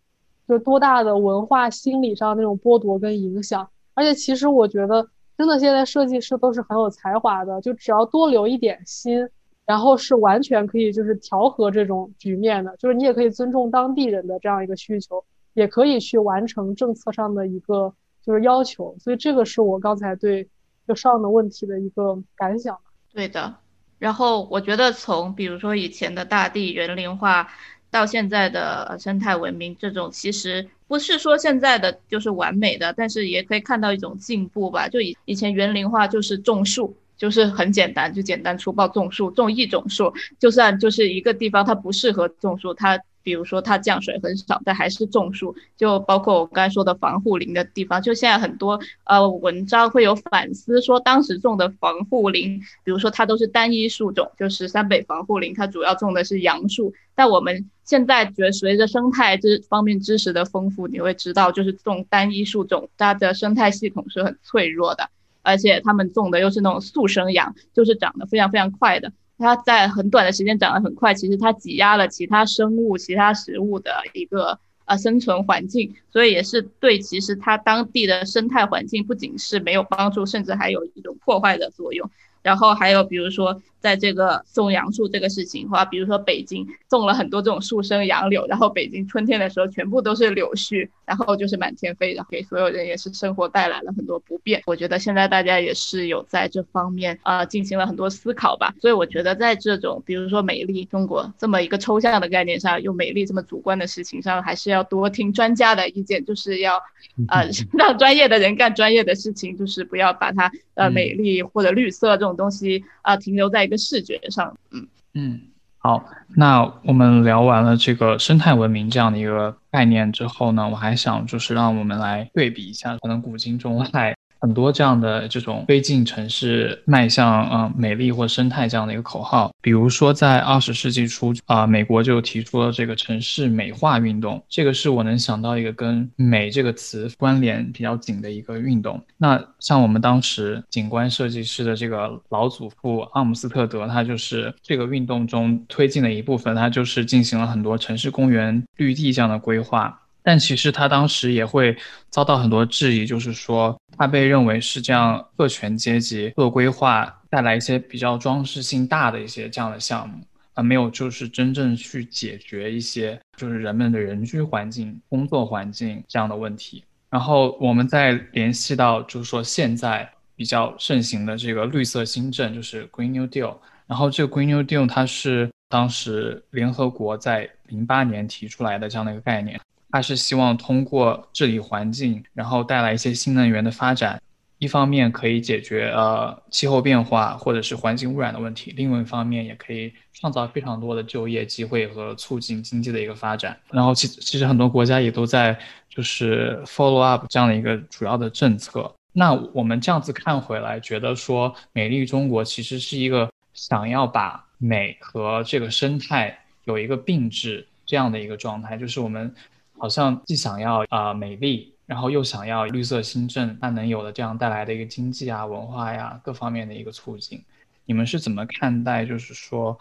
[0.47, 3.69] 就多大的文化心理上那种剥夺跟影响。
[3.95, 9.27] 而且其实我觉得，真的现在设计师都是很有才华的，就只要多留一点心，
[9.71, 12.77] 然后是完全可以就是调和这种局面的。
[12.77, 18.97] 就是你也可以尊重当地人的这样一个需求，也可以去完成政策上的一个就是要求。
[18.99, 20.49] 所以这个是我刚才对
[20.89, 22.77] 就上的问题的一个感想。
[23.15, 23.55] 对的。
[24.01, 27.49] 然后我觉得，从比如说以前的大地园林化，
[27.93, 34.89] 到现在的生态文明，这种其实不是说现在的就是完美的，但是也可以看到一种进步吧。
[34.89, 42.99] 就以以前园林化就是种树，就是很简单，就简单粗暴种树，种一种树，就算就是一个地方它不适合种树，它。
[43.23, 56.95] 比如说它降水很少，但还是种树，就包括我刚才说的防护林的地方，就现在很多呃文章会有反思说，当时种的防护林，比如说它都是单一树种，就是山北防护林，它主要种的是杨树。
[57.15, 65.11] 但我们现在觉得随着生态这方面知识的丰富，你会知道，就是种单一树种，它的生态系统是很脆弱的，
[65.51, 69.13] 而且他们种的又是那种速生杨，就是长得非常非常快的。
[69.37, 82.09] 它在很短的时间长得很快，其实它挤压了其他生物、其他食物的一个呃生存环境，所以也是对其实它当地的生态环境不仅是没有帮助，甚至还有一种破坏的作用。
[82.43, 94.63] 然后还有比如说，在这个种杨树这个事情的话，比如说北京种了很多这种树生杨柳，然后北京春天的时候全部都是柳絮，然后就是满天飞，然后给所有人也是生活带来了很多不便。
[94.67, 98.75] 我觉得现在大家也是有在这方面啊进行了很多思考吧。
[98.81, 106.81] 所以我觉得在这种比如说美丽中国这么一个抽象的概念上，用美丽这么主观的事情上，还是要多听专家的意见，就是要
[107.29, 112.31] 呃 让专业的人干专业的事情，就是不要把它呃美丽或者绿色这种。
[112.41, 115.41] 东西啊，停留在一一个视觉上，嗯嗯，
[115.79, 116.05] 好，
[116.35, 124.13] 那我们聊完了这个生态文明这样的一个概念之后呢，我还想就是让我们来对比一下，可能古今中外。
[124.41, 139.01] 很多这样的这种推进城市迈向嗯美丽或生态这样的一个口号，比如说在二十世纪初啊，美国就提出了这个城市美化运动，这个是我能想到一个跟美这个词关联比较紧的一个运动。
[139.19, 150.01] 那像我们当时景观设计师的这个老祖父阿姆斯特德，他就是这个运动中推进的一部分，他就是进行了很多城市公园绿地这样的规划。
[150.31, 151.77] 但其实他当时也会
[152.09, 160.25] 遭到很多质疑，就是说他被认为是这样特权阶级做规划，带来一些比较装饰性大的一些这样的项目，
[160.55, 166.85] 而没有就是真正去解决一些就是人们的人居环境、工作环境这样的问题。
[167.11, 173.57] 然后我们再联系到就是说现在比较盛行的这个绿色新政，就是 Green New Deal。
[173.89, 179.61] 然后这个 Green New Deal 它是当时联合国在零八年提出来的这样的一个概念。
[179.93, 184.23] 它是希望通过治理环境，然后带来一些新能源的发展，
[184.59, 193.59] 一方面可以解决呃气候变化或者是环境污染的问题，另外一方面也可以创造非常多的就业机会和促进经济的一个发展。
[193.71, 198.95] 然后其其实很多国家也都在就是 follow up 这样的一个主要的政策。
[199.13, 209.35] 那我们这样子看回来，觉得说美丽中国其实是一个想要把美和这个生态有一个并置这样的一个状态，就是我们。
[209.81, 217.43] 好像既想要啊美丽，然后又想要绿色新政，它能有的这样带来的一个经济啊、文化呀各方面的一个促进，
[217.87, 219.07] 你们是怎么看待？
[219.07, 219.77] 就是说，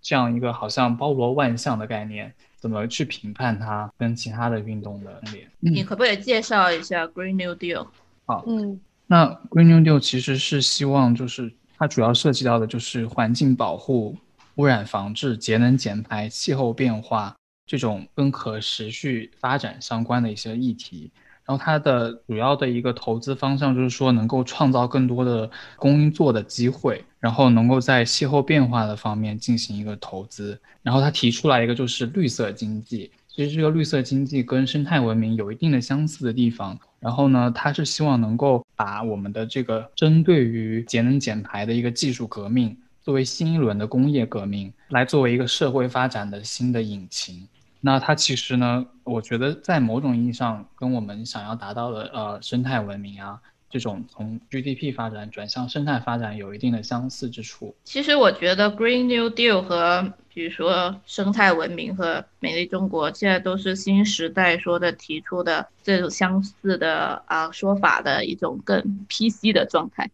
[0.00, 5.22] 这样一个好像包罗万象的概念，怎么去评判它跟其他的运动的？
[5.60, 7.86] 你可不可以介绍一下 Green New Deal？
[8.24, 14.16] 好，嗯，那 Green New Deal 其实是希望就是它主要涉及到的就是环境保护、
[14.54, 17.36] 污染防治、节能减排、气候变化。
[17.72, 21.10] 这种跟可持续发展相关的一些议题，
[21.46, 30.60] 然后它的主要的一个投资方向就是说，能够创造更多的工作的机会，然后能够在气候变化的方面进行一个投资。
[30.82, 36.78] 然后他提出来一个就是绿色经济，其实这个绿色经济跟生态文明有一定的相似的地方。
[37.00, 47.48] 然后呢，他是希望能够把我们的这个针对于节能减排的一个技术革命，作为新一轮的工业革命，来作为一个社会发展的新的引擎。
[47.84, 57.74] 那它其实呢，我觉得在某种意义上跟我们想要达到的呃生态文明啊，这种从 GDP 发展转向生态发展有一定的相似之处。
[57.82, 70.08] 其实我觉得 Green New Deal 和比如说生态文明和美丽中国，现在都是新时代说的提出的这种相似的啊说法的一种更 PC 的状态。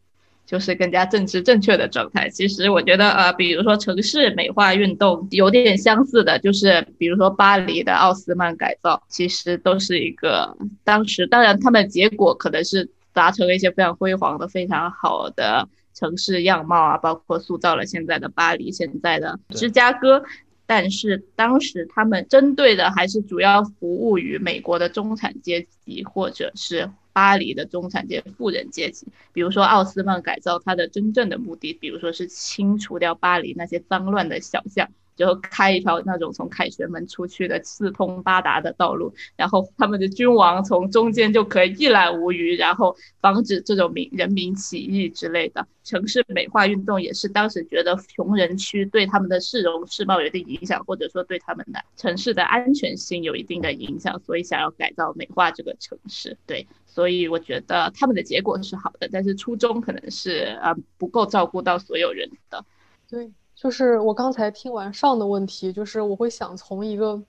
[0.49, 2.26] 就是更加政治正确的状态。
[2.30, 20.24] 其实我觉得，呃，比如说城市美化运动有点相似的，就是比如说巴黎的奥斯曼改造，其实都是一个当时，当然他们结果可能是达成了一些非常辉煌的、非常好的城市样貌啊，包括塑造了现在的巴黎、现在的芝加哥。
[20.68, 26.88] 但是当时他们针对的还是主要服务于美国的中产阶级，或者是。
[27.10, 34.88] 巴黎的中产阶级、富人阶级，比如说奥斯曼改造，它的真正的目的，比如说是清除掉巴黎那些脏乱的小巷，
[35.18, 45.66] 就开一条那种从凯旋门出去的四通八达的道路，然后他们的君王从中间就可以一览无余，然后防止这种民人民起义之类的。
[45.82, 56.36] 城市美化运动也是当时觉得穷人区对他们的市容市貌有一定影响，或者说对他们的城市的安全性有一定的影响，所以想要改造美化这个城市。
[56.46, 62.64] 对，所以我觉得他们的结果是好的，但是初衷可能是呃不够照顾到所有人的。
[63.10, 63.32] 对。
[63.61, 67.20] 就是我刚才听完上的问题，就是我会想从一个，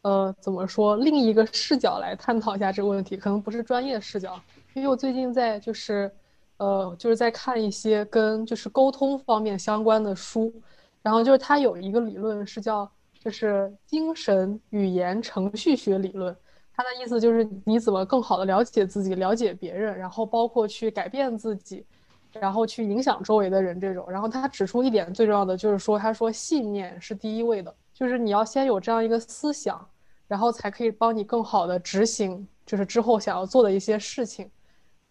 [0.00, 4.40] 呃，怎么说另一个视角来探讨一下这个问题，可能不是专业视角，
[4.72, 6.10] 因为我最近在就是，
[6.56, 10.50] 呃，就是在看一些跟就是沟通方面相关的书，
[11.02, 12.90] 然后就是它有一个理论是叫
[13.22, 16.34] 就是精神语言程序学理论，
[16.74, 21.84] 它的意思就是你怎么更好的了解自己，了解别人，然后包括去改变自己。
[22.40, 24.04] 然后去影响周围的人，这种。
[24.08, 29.84] 然后他指出一点最重要的就是说，他说信念是第一位的，就是你要先有这样一个思想，
[30.28, 34.50] 然后才可以帮你更好的执行，就是之后想要做的一些事情。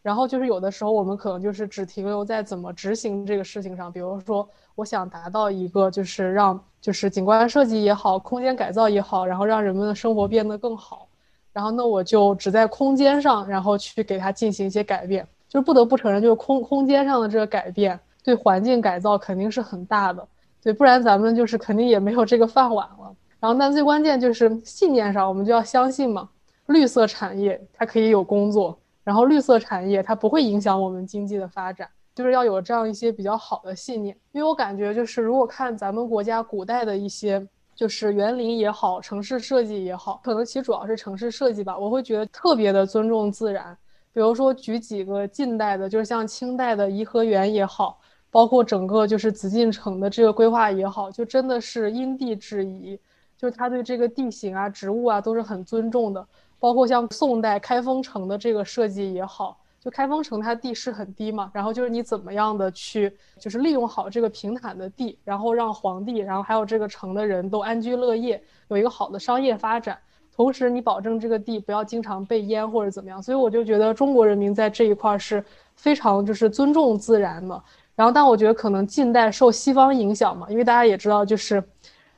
[0.02, 11.08] 然后就是有的时候我们可能就是只停留在怎么执行这个事情上，比如说我想达到一个就是让就是景观设计也好，空间改造也好，然后让人们的生活变得更好，
[11.52, 15.28] 然后那我就只在空间上，然后去给它进行一些改变。
[15.48, 20.28] 就是不得不承认，就是空空间上的这个改变，对环境改造肯定是很大的，
[20.62, 23.16] 对，不然咱们就是肯定也没有这个饭碗了。
[23.40, 26.28] 然后，但最关键就是信念上，我们就要相信嘛，
[26.68, 34.18] 绿色产业它可以有工作，然后绿色产业它不会影响我们经济的发展，就是要有这样一些比较好的信念。
[34.32, 43.78] 因为我感觉就是，如果看咱们国家古代的一些，就是园林也好，城市设计也好，可能其实主要是城市设计吧，我会觉得特别的尊重自然。
[44.16, 48.00] 比如说举几个近代的，就是像清代的颐和园也好，
[48.32, 52.98] 包括整个就是紫禁城的这个规划也好，就真的是因地制宜，
[53.38, 56.26] 就是他对这个地形啊、植物啊都是很尊重的。
[56.62, 70.00] 包括像宋代开封城的这个设计也好，就开封城它地势很低嘛，然后就是你怎么样的去就是利用好这个平坦的地，然后让皇帝，然后还有这个城的人都安居乐业，有一个好的商业发展。
[70.36, 75.42] 同时，你保证这个地不要经常被淹或者怎么样，所以我就觉得中国人民在这一块是
[75.76, 77.64] 非常就是尊重自然的。
[77.96, 81.64] 然后，但我觉得可能近代受西方影响嘛，因为大家也知道，就是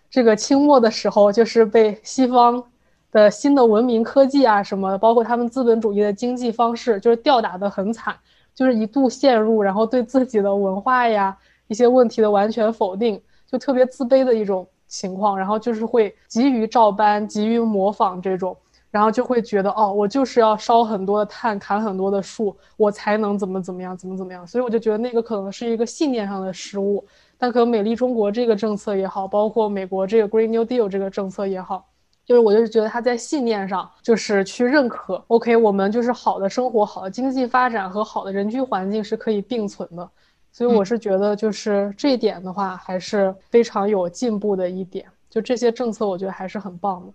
[0.09, 2.63] 这个清末的时候，就是被西方
[3.11, 8.15] 的新的文明科技啊什么，包括他们资本主义的经济方式，就是吊打的很惨，
[8.55, 11.37] 就是一度陷入，然后对自己的文化呀
[11.67, 14.67] 一些问题的完全否定，就特别自卑的一种。
[14.87, 18.55] 情况，然后就是会急于照搬、急于模仿这种，
[18.89, 24.47] 然后就会觉得哦，我就是要烧很多的碳、砍很多的树，我才能怎么怎么样、怎么怎么样。
[24.47, 27.05] 所以我就觉得那个可能是一个信念上的失误。
[27.37, 31.85] 但可能美丽中国这个政策也好，包括美国这个 Green New Deal 这个政策也好，
[32.25, 40.09] 就是我就是觉得他在信念上就是去认可，OK，我们就是好的生活、好的经济发展和好的人居环境是可以并存的。
[40.51, 45.05] 所以我是觉得，就是这一点的话，还是非常有进步的一点。
[45.29, 47.13] 就这些政策，我觉得还是很棒的。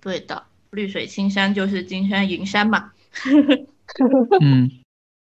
[0.00, 2.90] 对的，绿水青山就是金山银山嘛。
[4.40, 4.68] 嗯，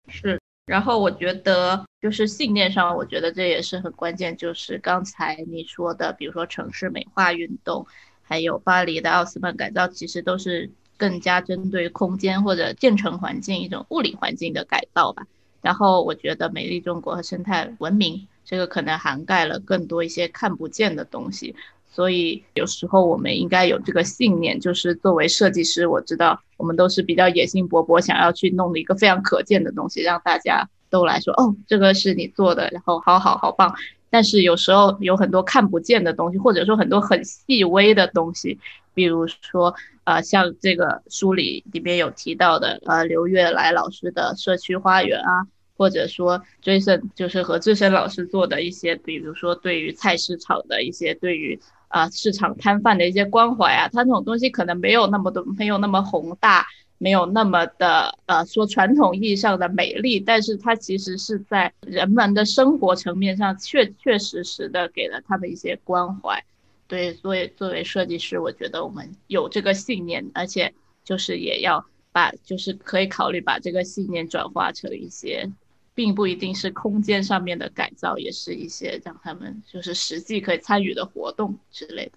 [0.08, 0.38] 是。
[0.66, 4.36] 然后我觉得，就是信念上，我觉得这也是很关键。
[4.36, 7.86] 就是刚才你说的，比如说城市美化运动，
[8.20, 10.68] 还有巴黎的奥斯曼改造，其实都是
[10.98, 15.24] 更加针对空间或者建成环境一种物理环境的改造吧。
[15.62, 21.54] 然后我觉得美丽中国和生态文明这个可能涵盖了更多一些看不见的东西，
[21.90, 33.74] 所以有时候我们应该有这个信念，就是作为设计师，我知道我们都是比较野心勃勃，想要去弄一个非常可见的东西，让大家都来说哦，这个是你做的，然后好好好棒。
[34.10, 38.58] 但是有时候有很多看不见的东西，或者说很多很细微的东西，
[38.94, 45.46] 比如说呃，像这个书里里面有提到的呃，刘月来老师的社区花园啊。
[45.78, 56.66] 或者说，Jason 就是和志深老师做的一些，比如说对于菜市场的一些，对于啊市场摊贩的一些关怀啊，他那种东西可能没有那么多，没有那么宏大，
[56.98, 66.44] 没有那么的呃说传统意义上的美丽，但是它其实是在人们的生活层面上确确实实的给了他们一些关怀。
[66.86, 70.72] 对，所以作为设计师，我觉得我们有这个信念，而且
[71.04, 75.50] 就是也要把，就是可以考虑把这个信念转化成一些。
[75.96, 82.12] 并不一定是空间上面的改造，也是一些让他们就是实际可以参与的活动之类的。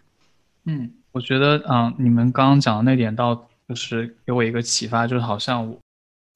[0.65, 5.77] 嗯，我觉得，嗯，你们刚刚讲的那点，倒就是给我一个启发，就是好像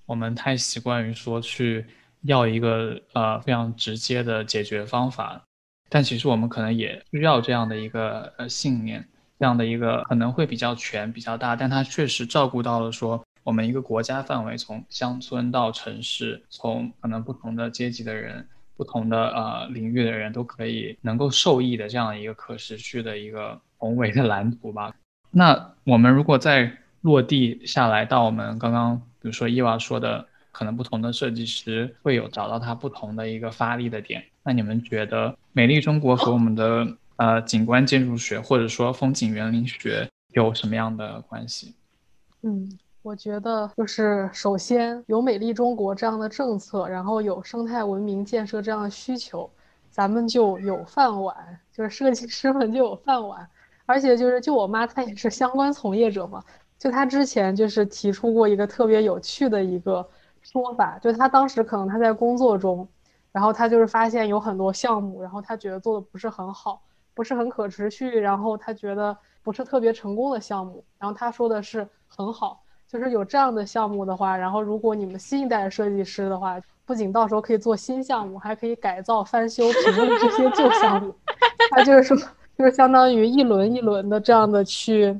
[0.05, 1.83] 我们太习惯于说去
[2.21, 5.41] 要一个呃非常直接的解决方法，
[5.89, 9.03] 但其实我们可能也需要这样的一个呃信念，
[9.39, 24.93] 这样的一个可能会比较全、比较大，但它确实照顾到了说我们一个国家范围，从乡村到城市，从可能不同的阶级的人、不同的呃领域的人都可以能够受益的这样一个可持续的一个宏伟的蓝图吧。
[25.31, 26.71] 那我们如果再
[27.03, 30.27] 落地下来到我们刚刚比如说伊娃说的。
[30.53, 34.23] 可能不同的设计师会有找到它不同的一个发力的点。
[34.43, 41.73] 那你们觉得美丽中国和我们的呃景观建筑学或者说风景园林学有什么样的关系？
[42.43, 42.69] 嗯，
[43.01, 49.49] 我觉得就是首先有美丽中国这样的政策，然后有生态文明建设这样的需求，
[49.89, 51.35] 咱们就有饭碗，
[51.75, 53.49] 就是设计师们就有饭碗。
[53.87, 56.43] 而且就是就我妈她也是相关从业者嘛，
[56.83, 60.05] 就他之前就是提出过一个特别有趣的一个。
[60.41, 62.85] 说法就他当时可能他在工作中，
[63.31, 66.81] 然后他就是发现有很多项目，然后他觉得做的不是很好，
[67.13, 70.83] 不是很可持续，然后他觉得不是特别成功的项目。
[70.99, 81.15] 然后他说的是很好，就是有这样的项目的话，然后如果你们新一代设计师的话，不仅到时候可以做新项目，还可以改造、翻修、评论这些旧项目。
[81.71, 82.17] 他就是说，
[82.57, 85.17] 就是相当于一轮一轮的这样的去，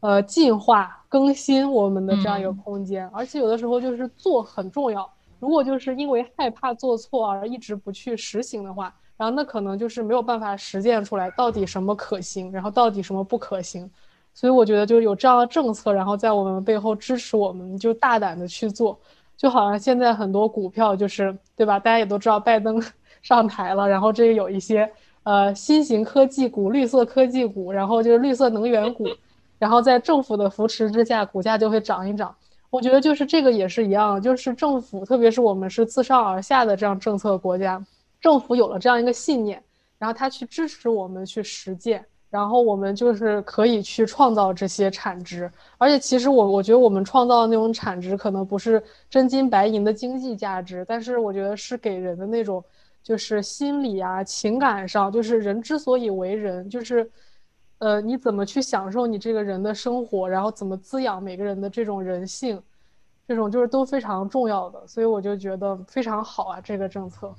[0.00, 1.02] 呃，进化。
[1.16, 5.10] 更新我们的这样一个空间，而且有的时候就是做很重要。
[5.40, 13.90] 如果就是因为害怕做错而一直不去实行的话，然后那可能就是没有办法实践出来到底什么可行，然后到底什么不可行。
[14.34, 18.98] 所以我觉得就是有这样的政策，然后在我们背后支持我们，就大胆的去做。
[19.38, 21.78] 就好像现在很多股票就是对吧？
[21.78, 22.78] 大家也都知道拜登
[23.22, 24.90] 上台了，然后这个有一些
[25.22, 29.08] 呃新型科技股、绿色科技股，然后就是绿色能源股。
[29.58, 32.34] 然后在政府的扶持之下，股价就会涨一涨。
[32.68, 37.82] 我觉得就是这个也是一样，就是政府，特别是我们是自上而下的这样政策国家，
[38.20, 39.62] 政府有了这样一个信念，
[39.98, 45.50] 然后他去支持我们去实践，然后我们就是可以去创造这些产值。
[45.78, 52.62] 而且其实我我觉得我们创造的那种产值可能不是真金白银的经济价值，但是我觉得是给人的那种
[53.02, 57.08] 就是心理啊、情感上，就是人之所以为人，就是。
[57.78, 62.58] 呃，你怎么去享受你这个人的生活，然后怎么滋养每个人的这种人性，
[63.28, 67.34] 这种就是都非常重要的，所以我就觉得非常好啊，这个政策。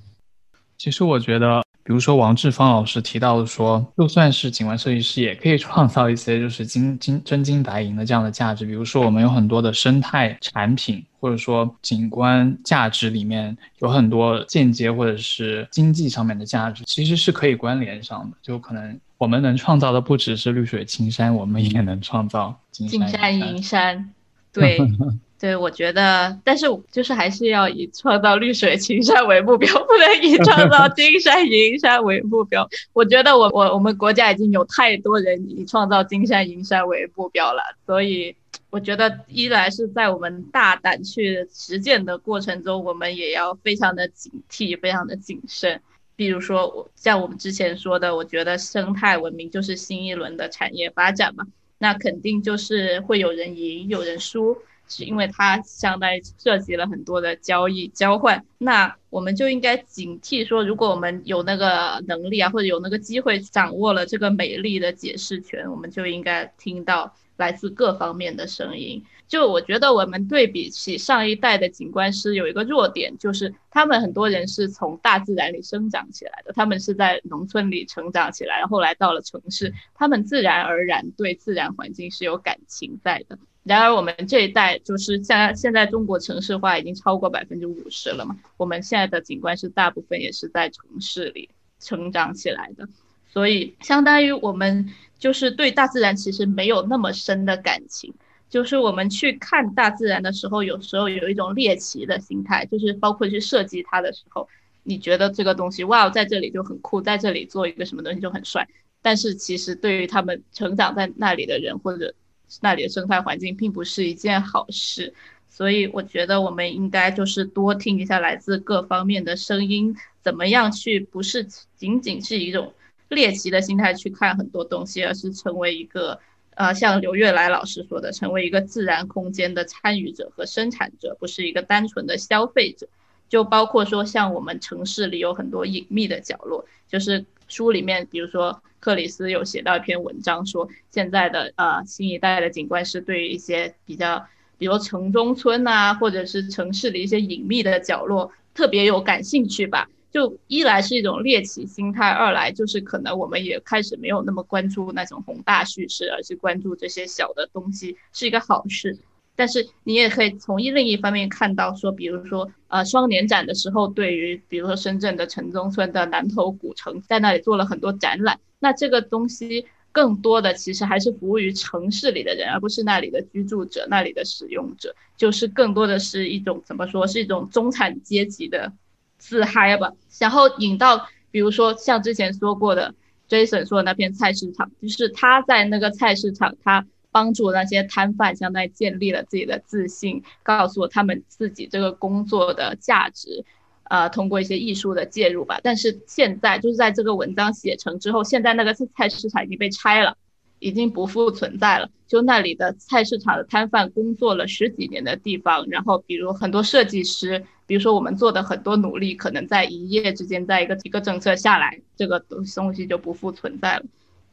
[0.78, 8.64] 其实我觉得，比如说王志芳老师提到的说，就算是景观设计师，也可以创造一些就是金金真金白银的这样的价值。
[8.64, 19.00] 比如说，我们有很多的生态产品，或者说景观价值里面有很多间接或者是经济上面的价值，其实是可以关联上的，就可能。
[19.18, 24.14] 我们能创造的不只是绿水青山，我们也能创造金山银山。
[24.54, 24.78] 对，
[25.40, 32.68] 对，我觉得，但是就是还是要以创造绿水青山为目标，不能以创造 金山银山为目标。
[32.94, 38.36] 我觉得我我我们国家已经有太多人以创造金山银山为目标了，所以
[38.70, 45.82] 我觉得一来是在我们大胆去实践的过程中，我们也要非常的警惕，非常的谨慎。
[46.18, 51.46] 比如说，我像我们之前说的，我觉得生态文明就是新一轮的产业发展嘛，
[51.78, 54.58] 那肯定就是会有人赢，有人输，
[54.88, 58.44] 是因为它相当于涉及了很多的交易交换。
[58.58, 69.04] 那我们就应该警惕说，如果我们有那个能力啊，或者有那个机会掌握了这个美丽的解释权，我们就应该听到来自各方面的声音。
[69.28, 83.38] 就我觉得，我们对比起上一代的景观师，有一个弱点，就是他们很多人是从大自然里生长起来的，他们是在农村里成长起来，后来到了城市，他们自然而然对自然环境是有感情在的。
[83.68, 91.50] 然而，我们这一代就是像现在中国城市化已经超过百分之五十了嘛，我们现在的景观是大部分也是在城市里
[91.80, 92.88] 成长起来的，
[93.28, 98.14] 所以相当于我们就是对大自然其实没有那么深的感情。
[98.50, 104.48] 就是我们去看大自然的时候，有时候有一种猎奇的心态，就是包括去设计它的时候，
[104.84, 108.66] 你觉得这个东西哇，在这里就很酷，在这里做一个什么东西就很帅。
[109.02, 112.14] 但是其实对于他们成长在那里的人或者
[112.62, 115.14] 那里的生态环境，并不是一件好事。
[115.50, 121.46] 所以我觉得我们应该就是多听一下来自各方面的声音，怎么样去不是
[121.76, 122.74] 仅仅是一种
[123.10, 126.20] 猎奇的心态去看很多东西，而是成为一个。
[126.60, 132.88] 呃，像刘月来老师说的，成为一个自然空间的参与者和生产者，不是一个单纯的消费者。
[133.30, 144.26] 就包括说，像我们城市里有很多隐秘的角落，就是书里面，比如说克里斯有写到一篇文章，说现在的呃新一代的景观师对于一些比较，
[144.58, 149.90] 比如城中村呐，或者是城市的一些隐秘的角落特别有感兴趣吧。
[150.10, 158.98] 就一来是一种猎奇心态，二来就是可能我们也开始没有那么关注那种宏大叙事，而是关注这些小的东西，是一个好事。
[159.38, 178.74] 但是你也可以从一另一方面看到，说比如说，呃，双年展的时候，对于比如说深圳的城中村的南头古城，在那里做了很多展览，那这个东西更多的其实还是服务于城市里的人，而不是那里的居住者、那里的使用者，就是更多的是一种怎么说，是一种中产阶级的
[179.20, 179.92] 自嗨吧。
[180.20, 182.96] 然后引到比如说像之前说过的
[183.30, 186.84] ，Jason 说的那片菜市场，就是他在那个菜市场，他。
[187.18, 193.44] 帮助那些摊贩，相当于建立了自己的自信，告诉他们自己这个工作的价值，
[193.86, 195.60] 呃，通过一些艺术的介入吧。
[195.64, 200.16] 但是现在就是在这个文章写成之后，现在那个菜市场已经被拆了，
[200.60, 201.90] 已经不复存在了。
[202.06, 213.86] 就那里的菜市场的摊贩工作了十几年的地方，然后比如很多设计师，比如说我们做的很多努力，可能在一夜之间，在一个一个政策下来，这个东东西就不复存在了。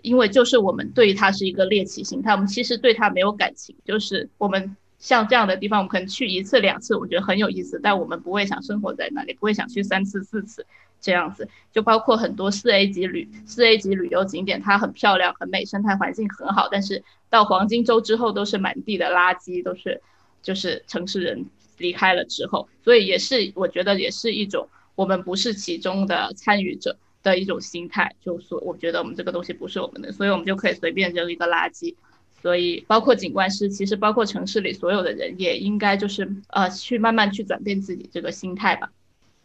[0.04, 3.74] 因为就是我们对它是一个猎奇心态，我们其实对它没有感情。
[3.86, 10.66] 就是我们像这样的地方，我们可能去一次两次，我觉得很有意思，但我们不会想生活在那里，不会想去三次四次
[11.00, 11.48] 这样子。
[11.72, 20.02] 就包括很多四 A 级旅四 A 级旅游景点，它很漂亮、很美，生态环境很好，但是到黄金周之后都是满地的垃圾，都是
[20.42, 21.46] 就是城市人
[21.78, 26.98] 离开了之后，所以也是我觉得也是一种我们不是其中的参与者。
[27.24, 31.96] 的一种心态，就说我觉得我们这个东西不是我们的，所以我们就可以随便扔一个垃圾。
[32.40, 38.92] 所以包括景观师，其实包括城市里所有的人，也应该就是呃去慢慢去转变自己这个心态吧。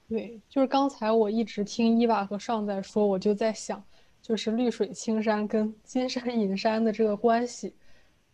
[0.09, 3.81] 对，就是刚才我一直听伊娃和尚在说，我就在想，
[4.21, 7.73] 就是绿水青山跟 金山银山的这个关系，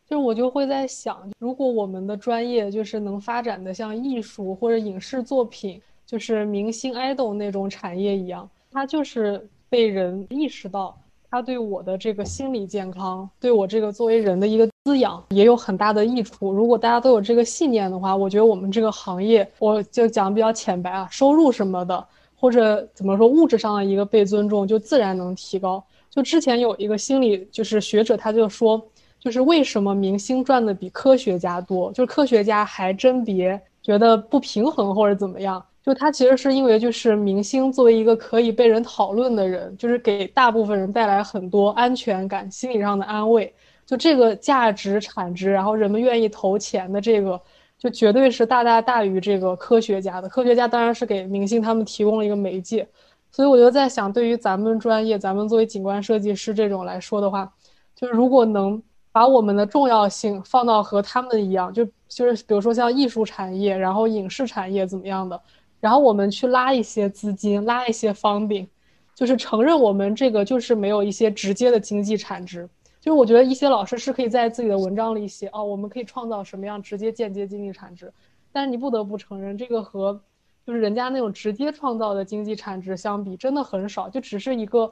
[0.09, 8.49] 就我就会在想，如果我们的专业就是能发展的像艺术或者影视作品，就是明星 idol 那种产业一样。
[8.75, 10.93] 它就是被人意识到，
[11.31, 16.51] 它对我的这个心理健康，对我这个作为人的一个滋养，也有很大的益处。
[16.51, 22.05] 如果大家都有这个信念的话，我觉得我们这个行业，我就讲比较浅白啊，收入什么的，
[22.35, 25.81] 或者怎么说物质上的一个被尊重，就自然能提高。
[26.09, 28.85] 就之前有一个心理就是学者，他就说，
[29.21, 31.93] 就是为什么明星赚的比科学家多？
[31.93, 35.65] 就是科学家还真别觉得不平衡或者怎么样。
[35.85, 43.53] 就他其实是因为，就是明星作为一个可以被人讨论的人，就是给大部分人带来很多安全感、心理上的安慰。
[43.85, 47.39] 就这个价值产值，然后人们愿意投钱的这个，
[47.77, 50.27] 就绝对是大大大于这个科学家的。
[50.27, 52.87] 科学家当然是给明星他们提供了一个媒介。
[53.31, 57.53] 所以我就在想，对于咱们专业，咱们作为景观设计师这种来说的话，
[57.95, 58.81] 就是如果能
[59.11, 65.39] 把我们的重要性放到和他们一样，就就是比如说像艺术产业，然后影视产业怎么样的。
[65.85, 68.67] 然后我们去拉一些资金，拉一些方饼，
[69.13, 72.67] 就是承认我们这个就是没有一些直接的经济产值。
[72.99, 78.11] 就是我觉得一些老师是可以在自己的文章里写哦，我们可以创造什么样直接、间接经济产值。
[78.51, 80.19] 但是你不得不承认，这个和
[80.65, 84.09] 就是人家那种直接创造的经济产值相比，真的很少。
[84.09, 84.91] 就只是一个，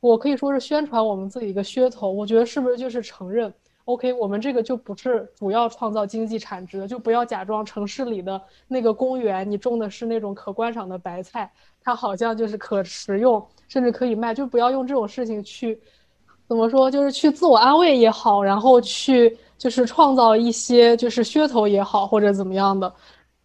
[0.00, 2.12] 我可以说是宣传我们自己一个噱头。
[2.12, 3.50] 我觉得是不是就是承认
[3.88, 11.50] ？OK，我们这个就不是主要创造经济产值的，就不要假装城市里的那个公园，你种的是那种可观赏的白菜，
[11.82, 15.80] 它好像就是可食用，甚至可以卖，就不要用这种事情去，
[16.46, 22.92] 怎么说，就是去自我安慰也好，然后去就是创造一些就是噱头也好，或者怎么样的，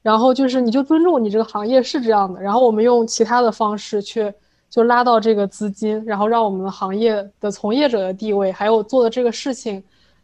[0.02, 4.30] 然后就是你就尊重你这个行业是这样的，然后我们用其他的方式去
[4.70, 9.82] 就拉到这个资金，然后让我们的行业的从业者的地位，还有做的这个事情。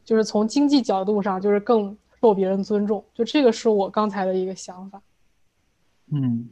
[0.09, 4.99] 就是从经济角度上，就是更受别人尊重，就这个是我刚才的一个想法。
[6.11, 6.49] 嗯，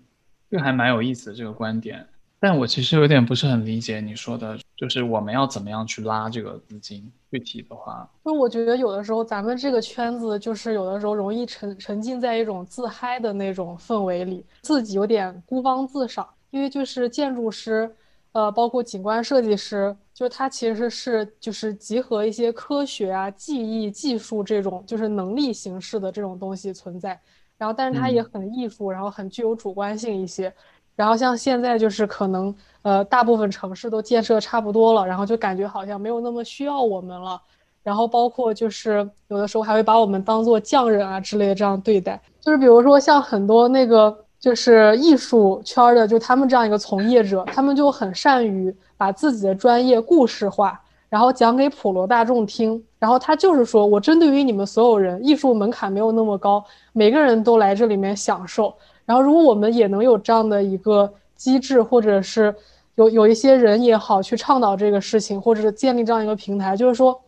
[0.48, 2.08] 这个还蛮有意思的这个观点，
[2.40, 7.12] 但我其实有点不是很理解你说的，就是我们要怎么样去拉这个资金？
[7.32, 17.92] 具体的话，就我觉得有的时候咱们这个圈子，就是有的时候容易沉沉浸在一种自嗨的那种氛围里，自己有点孤芳自赏，因为就是建筑师。
[18.34, 27.10] 呃，包括景观设计师，就是它其实是就是集合一些科学啊、技艺、技术这种就是能力形式的这种东西存在。
[27.56, 30.52] 然后，但是它也很艺术，然后很具有主观性一些。
[30.96, 32.52] 然后像现在就是可能
[32.82, 37.40] 呃，大部分城市都建设差不多了，然后就感觉好像没有那么需要我们了。
[37.84, 42.20] 然后包括就是有的时候还会把我们当做匠人啊之类的这样对待。
[42.42, 44.24] 就是比如说像很多那个。
[44.40, 52.84] 就是艺术圈的，就他们这样一个从业者，他们就很善于把自己的专业故事化，然后讲给普罗大众听。
[53.00, 58.74] 然后他就是说，我针对于你们所有人，艺术门槛没有那么高，每个人都来这里面享受。
[59.06, 62.54] 然后如果我们也能有这样的一个机制，或者是
[62.96, 67.22] 有有一些人也好去倡导这个事情，或者是建立这样一个平台，就是说，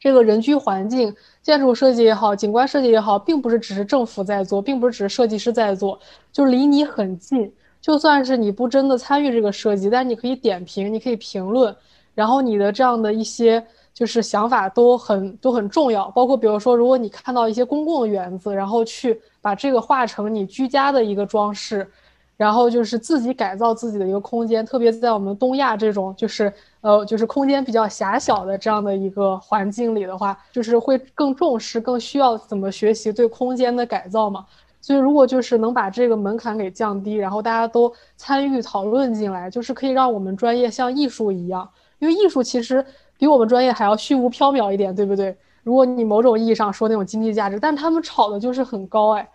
[0.00, 5.98] 这个人居环境、建筑设计也好、景观设计也好，并不是只是政府在做，并不是只是设计师在做，
[6.32, 7.50] 就是离你很近。
[7.86, 11.72] 就算是你不真的参与这个设计，但你可以点评，你可以评论，
[12.16, 13.64] 然后你的这样的一些
[13.94, 16.10] 就是想法都很都很重要。
[16.10, 21.88] 包括比如说，如果你看到一些公共的园子，然后去把这个画成你居家的一个装饰，
[22.36, 24.66] 然后就是自己改造自己的一个空间。
[24.66, 34.44] 特别在我们东亚这种就是呃就是空间比较狭小的这样的一个环境里的话，就是会更重视、更需要怎么学习对空间的改造嘛。
[34.80, 41.68] 所以，如果就是能把这个门槛给降低，然后大家都参与讨论进来，就是可以让我们专业像艺术一样，
[41.98, 42.84] 因为艺术其实
[43.18, 45.36] 比我们专业还要虚无缥缈一点，对不对？
[45.64, 49.28] 如果你某种意义上说那种经济价值，但他们炒的就是很高，哎，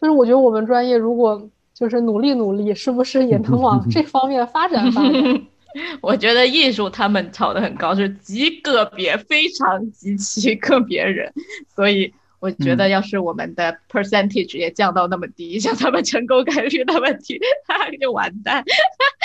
[0.00, 5.42] 就是我觉得我们专业如果就是努力努力，是不是也能往这 方面发展发展？
[6.00, 11.32] 我觉得艺术他们炒的很高，是极个别、非常极其个别人，
[11.74, 12.14] 所以。
[12.44, 18.62] 我觉得，要是我们的 percentage 也降到那么低， 像他们成功概率那么低，那就完蛋。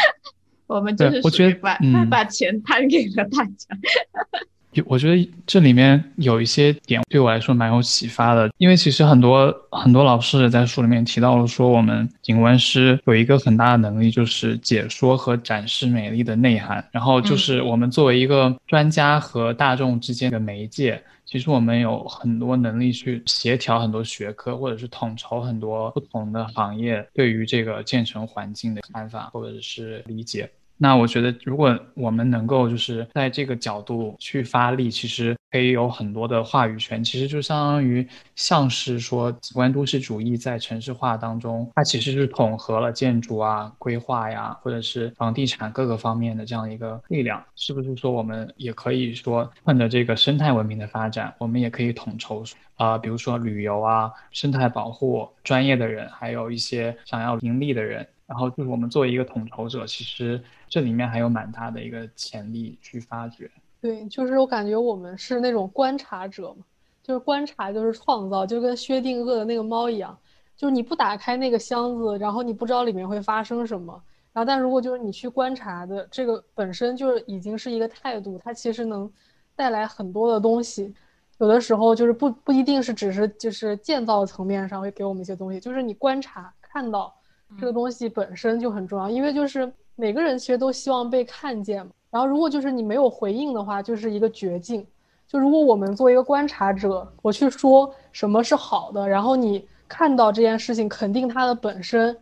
[0.68, 1.78] 我们就是我觉得把
[2.10, 3.76] 把钱摊给了大家。
[4.74, 21.02] 有，我觉得这里面有一些点对我来说蛮有启发的，因为其实很多很多老师在书里面提到了说，我们景观师有一个很大的能力，就是解说和展示美丽的内涵，然后就是我们作为一个专家和大众之间的媒介。
[21.26, 30.50] 其实我们有很多能力去协调很多学科，或者是统筹很多不同的行业对于这个建成环境的看法或者是理解。
[30.82, 37.04] 那我觉得，如果我们能够就是在这个角度去发力，其实可以有很多的话语权。
[37.04, 47.44] 其实就相当于像是说，景观都市主义在城市化当中，它其实是统合了建筑啊、规划呀，或者是房地产各个方面的这样一个力量。
[47.58, 52.42] 是不是说，我们也可以说，趁着这个生态文明的发展，我们也可以统筹
[52.78, 58.08] 啊，比如说旅游啊、生态保护专业的人，还有一些想要盈利的人。
[58.30, 63.50] 然后就是我们作为一个统筹者，其实这里面还有蛮大的一个潜力去发掘。
[63.82, 66.64] 对，就是我感觉我们是那种观察者嘛，
[67.02, 70.16] 就是观察就是创造，就跟薛定谔的那个猫一样，
[70.56, 74.00] 就是你不打开那个箱子，然后你不知道里面会发生什么。
[74.32, 79.12] 然后，但如果就是你去观察的这个本身就是已经是一个态度，它其实能
[79.56, 80.94] 带来很多的东西。
[81.40, 87.12] 有的时候就是不不一定是只是就是建造层面上会给我们一些东西，就是你观察看到。
[87.58, 91.92] 这个东西本身就很重要，因为就是每个人其实都希望被看见嘛。
[92.12, 94.86] 然后如果就是你没有回应的话，就是一个绝境。
[95.28, 102.18] 就如果我们作为一个观察者，我去说什么是好的，然后你看到这件事情，肯定它的本身，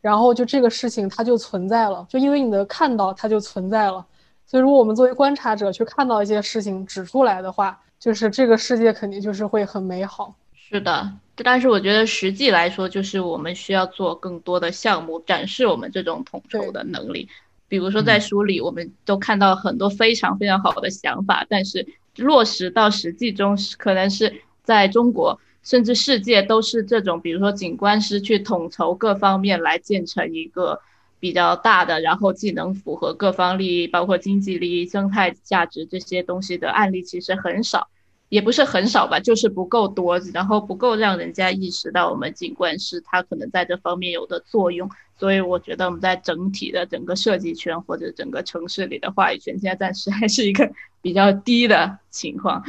[0.00, 4.04] 然后就这个事情它就存在了，就因为你的看到它就存在了。
[4.46, 10.34] 所以如果我们作为观察者去看到一些事情指出来的话，就是这个世界肯定就是会很美好。
[10.52, 11.08] 是的。
[11.44, 17.28] 但是我觉得实际来说，就是我们需要做更多的项目，展示我们这种统筹的能力。
[17.68, 21.86] 比如说在书里，我们都看到很多非常非常好的想法，但是
[22.16, 30.80] 落实到实际中，可能是在中国甚至世界都是这种，比如说景观师去统筹各方面来建成一个
[31.20, 37.88] 比较大的，然后既能符合各方利益，包括经济利益、生态价值这些东西的案例，其实很少。
[38.30, 50.70] 也不是很少吧，就是不够多，然后不够让人家意识到我们景观师他可能在这方面有的作用，所以我觉得我们在整体的整个设计圈或者整个城市里的话语权，现在暂时还是一个
[51.02, 52.64] 比较低的情况。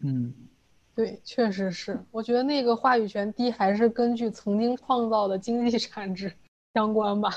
[0.00, 0.34] 嗯，
[0.94, 6.30] 对，确实是，我觉得那个话语权低还是根据曾经创造的经济产值
[6.74, 7.30] 相关吧，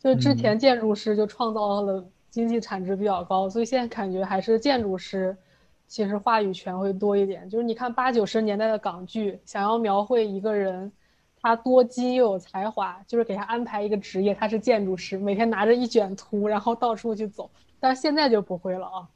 [0.00, 5.36] 就之前建筑师就创造了经济产值比较高，所以现在感觉还是建筑师。
[5.90, 10.92] 其实话语权会多一点，就是你看八九十年代的港剧，想要描绘一个人，
[11.42, 17.50] 他多金又有才华，就是给他安排一个职业，他是建筑师，每天拿着一卷图，然后到处去走。
[17.80, 19.08] 但是现在就不会了啊，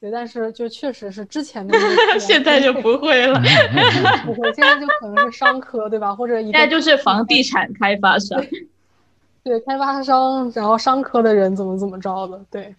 [0.00, 1.76] 对，但是就确实是之前的，
[2.20, 3.40] 现在就不会了，
[4.24, 6.14] 不会，现在就可能是商科，对吧？
[6.14, 8.40] 或者现在就是房地产开发商，
[9.42, 12.72] 对，开发商，然后商科的人怎么怎么着的，对。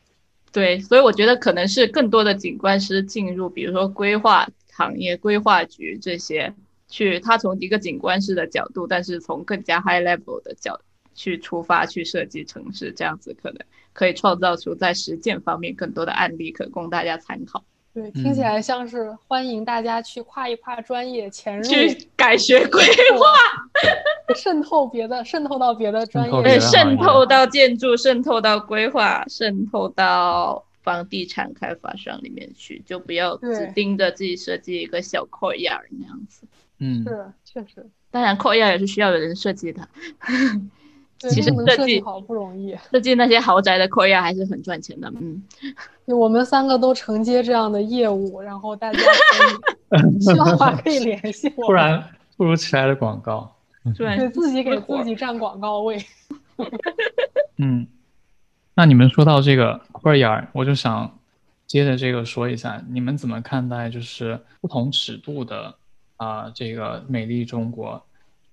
[0.53, 6.53] 对，所以我觉得可能是更多的景观师进入，比如说规划行业、规划局这些，
[6.87, 10.79] 去他从一个景观师的角度，但是从更加 high level 的角
[11.15, 13.59] 去出发去设计城市，这样子可能
[13.93, 17.65] 可以创造出在实践方面更多的案例可供大家参考。
[17.93, 36.47] 对，听起来像是欢迎大家去跨一跨专业，潜入去改学规划， 渗透别的，渗透到别的专业，对，渗透到建筑，渗透到规划，渗透到房地产开发商里面去，就不要只盯着自己设计一个小 courtyard 那样子。
[36.79, 37.87] 嗯，是，确实。
[38.09, 39.87] 当然，courtyard 也是需要有人设计的。
[41.20, 45.11] 其实设计好不容易，设计那些豪宅的 c o r 还是很赚钱的。
[45.20, 45.41] 嗯，
[46.05, 48.99] 我们三个都承接这样的业务，然后大家
[50.20, 51.66] 需要的话可以联系我。
[51.68, 52.03] 不然
[52.36, 53.55] 突如其来的广告，
[53.95, 55.97] 对自己给自己占广告位。
[57.57, 57.88] 嗯，
[58.74, 61.20] 那你们说到这个 c o r 我就想
[61.66, 65.74] 接着这个说一下，你们怎么看待就是不同尺度的
[66.18, 68.03] 啊这个美丽中国？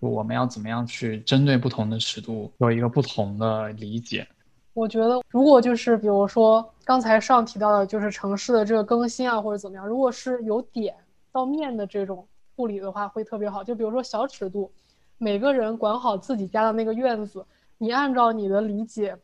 [0.01, 4.26] 我们要怎么样去针对不同的尺度有一个不同的理解？
[4.72, 10.94] 我觉得，如果就是比如说刚才上提到的，就是城市的这个更新啊，或者怎么样，如果是由点
[11.30, 12.26] 到面的这种
[12.57, 13.62] 护理的话，会特别好。
[13.62, 14.72] 就比如说小尺度，
[15.18, 17.44] 每个人管好自己家的那个院子，
[17.76, 19.16] 你按照你的理解，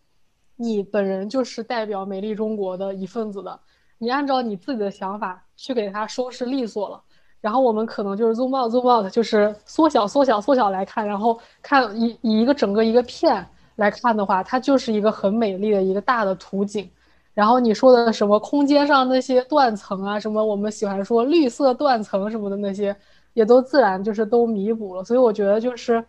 [0.56, 3.58] 你本人就是代表美丽中国的一份子的，
[3.98, 7.02] 你按照你自己的想法去给它收拾利索了。
[7.40, 16.90] 然后我们可能就是 zoom out zoom out，就是缩小缩小缩小来看，然后看以以一个整个一个片来看的话，它就是一个很美丽的一个大的图景。
[17.34, 22.96] 然后你说的什么空间上那些断层啊，什么我们喜欢说绿色断层什么的那些，
[23.34, 25.04] 也都自然就是都弥补了。
[25.04, 26.02] 所以我觉得就是，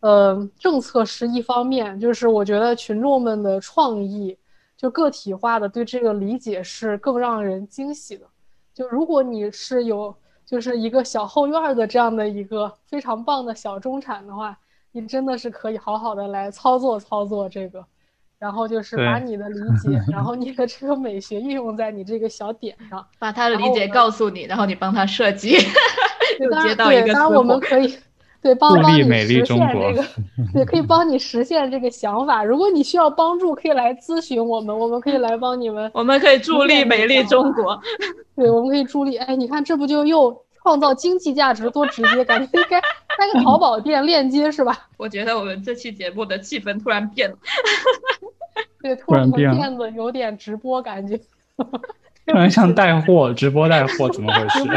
[0.00, 4.36] 呃，政策是一方面，就是我觉得群众们的创意，
[4.76, 8.26] 就个体化的对这个理解是更让人惊喜的。
[8.74, 10.14] 就如果你是有。
[10.46, 14.56] 就是一个小后院的这样的一个非常棒的小中产的话，
[14.92, 17.84] 你真的是可以好好的来操作操作这个，
[18.38, 25.56] 然后就是把你的理 解，然后你的这个美学运用在你这个小点上，把他的理解告诉你，然后你帮他设计，
[26.62, 27.98] 接到一个当然我们可以。
[28.44, 30.04] 对，帮帮你实现这个，
[30.52, 32.44] 对，可以帮你实现这个想法。
[32.44, 35.90] 如果你需要帮助，可以来咨询我们，我们可以来帮你们。
[35.94, 37.80] 我们可以助力美丽中国。
[38.36, 39.16] 对，我们可以助力。
[39.16, 42.22] 哎，你看，这不就又创造经济价值，多直接！
[42.26, 42.78] 感觉应该
[43.16, 44.78] 开个淘宝店链接是吧？
[44.98, 47.36] 我觉得我们这期节目的气氛突然变了。
[48.82, 51.18] 对，突然变得有点直播感觉。
[52.26, 54.68] 突然像带货，直播带货，怎么回事？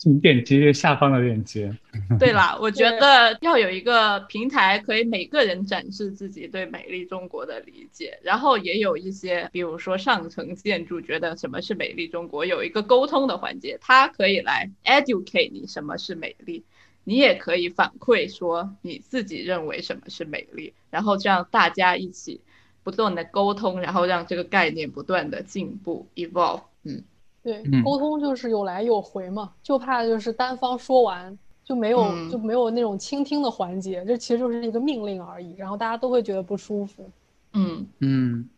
[0.00, 1.76] 请点击下方的链接。
[2.20, 16.62] 对啦， 我觉得要有一个平台，可以每个人展示自己对美丽中国的理解，然后也有一些，比如说上层建筑觉得什么是美丽中国，有一个沟通的环节，它可以来 educate 你什么是美丽，
[17.02, 22.40] 你也可以反馈说你自己认为什么是美丽，然后这样大家一起
[22.84, 27.02] 不断的沟通，然后让这个概念不断的进步 evolve，嗯。
[27.48, 37.08] 对，沟通就是有来有回嘛，就怕就是单方说完就没有就没有那种倾听的环节，这其实就是一个命令而已，然后大家都会觉得不舒服。
[37.54, 38.48] 嗯嗯，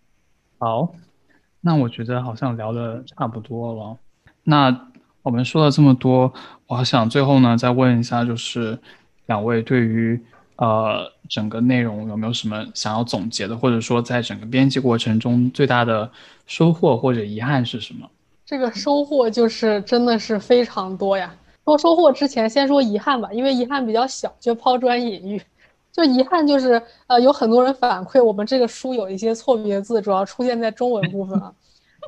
[0.59, 0.93] 好，
[1.61, 3.97] 那我觉得好像聊的差不多了。
[4.43, 4.89] 那
[5.23, 6.33] 我们说了这么多，
[6.67, 8.77] 我想最后呢再问一下，就是
[9.27, 10.21] 两位对于
[10.57, 16.11] 呃整个内容有没有什么想要总结的，或者说在整个编辑过程中最大的
[16.47, 18.11] 收获或者遗憾是什么？
[18.51, 21.33] 这个收获就是真的是非常多呀。
[21.65, 25.41] 说收获之前，先说遗憾吧，因为遗憾比较小，就抛砖引玉。
[25.93, 31.53] 就遗憾就是，呃，有很多人反馈我们这个书有一些错别字，主要出现在中文部分啊。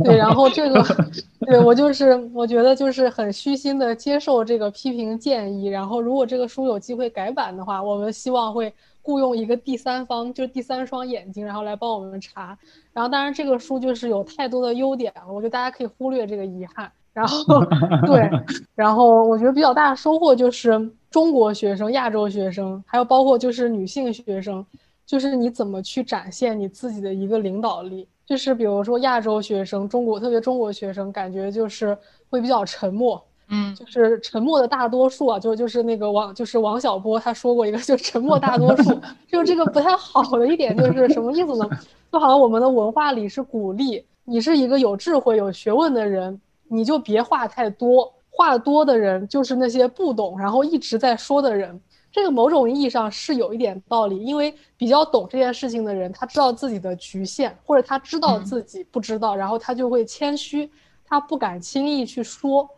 [0.03, 0.85] 对，然后这个，
[1.47, 5.67] 对我就是我觉得就是很虚心的接受这个批评建议。
[5.67, 8.75] 然后如果这个书有机会改版的话，我们希望会。
[9.03, 12.57] 雇佣一个第三方，就是第三双眼睛，然后来帮我们查。
[12.93, 16.91] 然后，当然这个书就是有太多的优点了，我觉得大家可以忽略这个遗憾。
[17.13, 17.63] 然后，
[18.07, 18.31] 对，
[18.75, 24.65] 然后我觉得比较大的收获就是中国学生、亚洲学生，还有包括就是女性学生，
[25.05, 28.09] 就是你怎么去展现你自己的一个领导力。
[28.25, 31.99] 就是比如说亚洲学生，中国特别中国学生，感觉就是
[32.31, 33.23] 会比较沉默。
[33.55, 38.99] 嗯，就是沉默的大多数啊，就就是那个王，就是王小波他说过一个，就沉默大多数，
[39.31, 41.69] 就这个不太好的一点就是什么意思呢？
[42.11, 51.79] 就好像我们的文化里是鼓励你是一个有智慧、有学问的人，你就别话太多，话多的人就是那些不懂，然后一直在说的人。
[52.11, 60.71] 这个某种意义上是有一点道理，因为比较懂这件事情的人，他知道自己的局限，或者他知道自己不知道，然后他就会谦虚，
[61.07, 62.69] 他不敢轻易去说。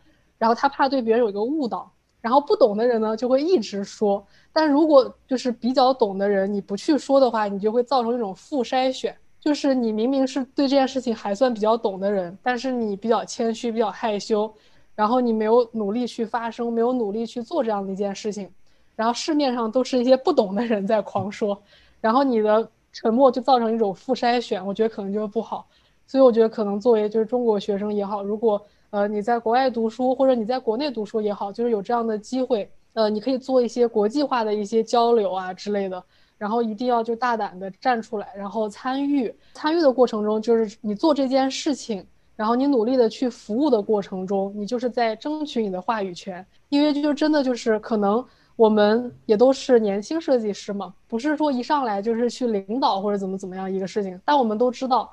[0.44, 1.90] 然后他怕对别人有一个误导，
[2.20, 4.22] 然后不懂的人呢就会一直说。
[4.52, 14.52] 但如果就是比较懂的人，你不去说的话，你就会造成一种负筛选，就是你明明是对这件事情还算比较懂的人，但是你比较谦虚，比较害羞，
[14.94, 18.46] 然后你没有努力去发声，没有努力去做这样的一件事情，
[18.94, 21.58] 然后市面上都是一些不懂的人在狂说，
[22.02, 25.66] 然后你的沉默就造成一种负筛选，我觉得可能就不好。
[26.06, 28.62] 所以我觉得可能作为就是中国学生也好，如果
[28.94, 36.00] 呃你在国外读书或者你在国内读书也好，就是有这样的机会，呃，你可以做一些国际化的一些交流啊之类的。
[36.36, 46.44] 然后一定要就大胆的站出来，然后参与参与的过程中，就是你做这件事情，然后你努力的去服务的过程中，你就是在争取你的话语权。
[46.68, 48.22] 因为就真的就是可能
[48.56, 54.20] 我们也都是年轻设计师嘛，不是说一上来就是去领导或者怎么怎么样一个事情。
[54.24, 55.10] 但我们都知道，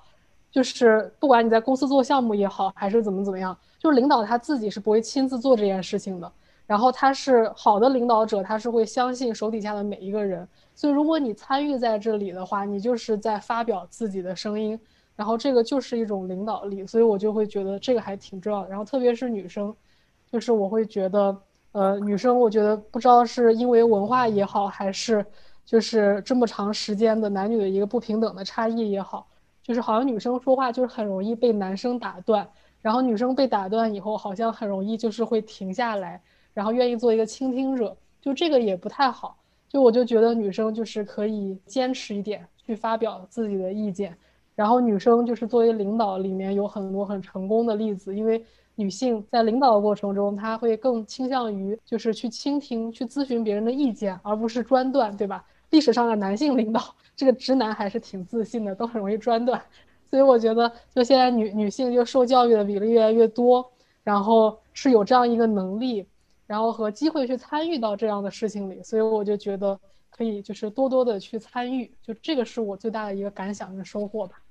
[0.52, 6.32] 就是不管你在公司做项目也好，还是怎么怎么样，就是领导他自己是不会亲自做这件事情的。
[6.68, 10.48] 然后他是好的领导者，他是会相信手底下的每一个人。
[10.76, 14.80] 所以，如果你参与在这里的话，你就是在发表自己的声音，
[15.16, 16.86] 然后这个就是一种领导力。
[16.86, 18.70] 所以我就会觉得这个还挺重要的。
[18.70, 19.76] 然后，特别是女生，
[20.32, 21.36] 就是我会觉得，
[21.72, 25.26] 呃，女生，我觉得不知道是因为文化也好，还是
[25.66, 29.28] 就是这么长时间的男女的一个不平等的差异也好，
[29.64, 32.48] 就是好像女生说话就是很容易被男生打断，
[32.82, 36.22] 然后女生被打断以后，好像很容易就是会停下来，
[36.54, 39.38] 然后愿意做一个倾听者，就这个也不太好。
[39.70, 44.18] 就我就觉得女生就是可以坚持一点去发表自己的意见，
[44.54, 48.44] 然后女生就是作为领导里面有很多很成功的例子，因为
[48.76, 55.46] 女性在领导的过程中，她会更倾向于就是去倾听、去咨询别人的意见，而不是专断，对吧？
[55.70, 56.82] 历史上的男性领导，
[57.16, 59.62] 这个直男还是挺自信的，都很容易专断，
[60.12, 63.72] 所以我觉得就现在女女性就受教育的比例越来越多，
[64.04, 66.06] 然后是有这样一个能力。
[66.48, 74.42] 然后和机会去参与到这样的事情里，所以我就觉得可以就是多多的去参与，就这个是我最大的一个感想跟收获吧。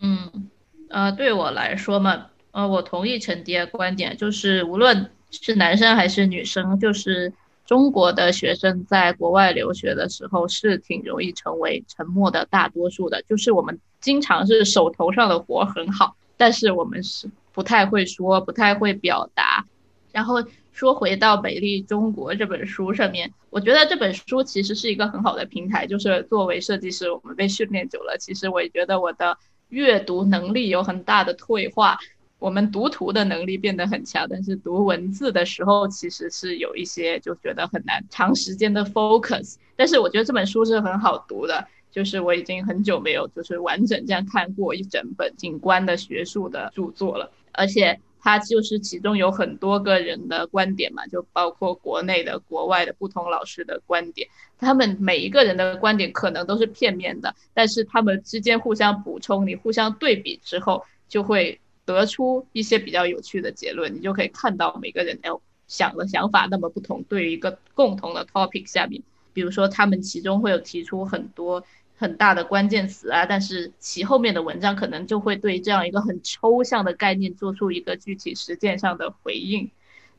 [0.00, 0.50] 嗯，
[0.90, 7.32] 呃，对我来说嘛，呃，我同意陈迪的观点，就是无论是男生还是女生，就是
[7.64, 19.64] 中国的学生在国外留学的时候是挺容易成为沉默的大多数的，就是我们经常是手头上的活很好，但是我们是不太会说，不太会表达，
[20.12, 20.42] 然后。
[20.70, 25.84] 说回到《美丽中国》这本书上面，我觉得这本书其实是一个很好的平台。
[25.88, 29.36] 就是作为设计师，我们被训练久了，其实我也觉得我的
[29.70, 31.98] 阅读能力有很大的退化。
[32.38, 39.56] 我们读图的能力变得很强，但是读文字的时候，其实是有一些就觉得很难长时间的 focus。
[39.74, 48.00] 但是我觉得这本书是很好读的，就是我已经很久没有就是完整这样看过一整本景观的学术的著作了，而且。
[48.20, 54.28] 它就是其中有很多个人的观点嘛，就包括国内的、国外的不同老师的观点，
[54.58, 65.30] 他们每一个人的观点可能都是片面的，但是他们之间互相补充，你互相对比之后，就会得出一些比较有趣的结论，你就可以看到每个人哎
[65.68, 69.00] 想的想法那么不同，对于一个共同的 topic 下面，
[69.32, 71.64] 比如说他们其中会有提出很多。
[71.98, 79.70] 很大的关键词啊，但是其后面的文章可能就会对这样一个很抽象的概念做出一个具体实践上的回应，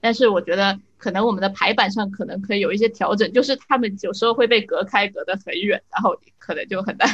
[0.01, 7.07] 但是我觉得可能我们的排版上可能可以有一些调整，就是他们有时候会被隔开，隔得很远，然后可能就很难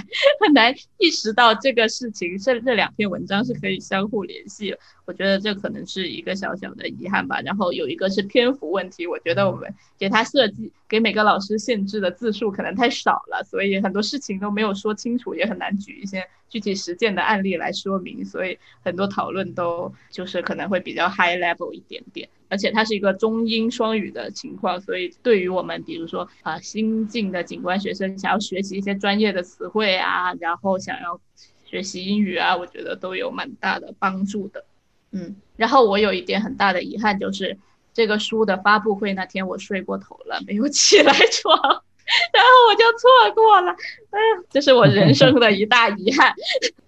[0.44, 4.76] 很难意识到这个事情这这两篇文章是可以相互联系。
[5.06, 7.40] 我觉得这可能是一个小小的遗憾吧。
[7.42, 22.28] 然后有一个是篇幅问题，我觉得我们给他设计给每个老师限制的字数可能太少了，所以很多事情都没有说清楚，也很难举一些具体实践的案例来说明，所以很多讨论都就是可能会比较 high level 一点点。
[22.48, 31.20] 而且它是一个中英双语的情况，所以对于我们比如说啊新进的景观学生想要学习一些专业的词汇啊，然后想要
[31.66, 34.64] 学习英语啊，我觉得都有蛮大的帮助的。
[35.12, 37.58] 嗯，然后我有一点很大的遗憾，就是
[37.94, 41.56] 这个书的发布会那天我睡过头了，没有起来床，
[42.34, 43.72] 然后我就错过了。
[44.12, 46.34] 哎呀，这是我人生的一大遗憾。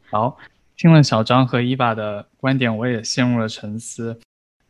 [0.10, 0.38] 好，
[0.76, 4.20] 听了小张和伊娃的观点，我也陷入了沉思。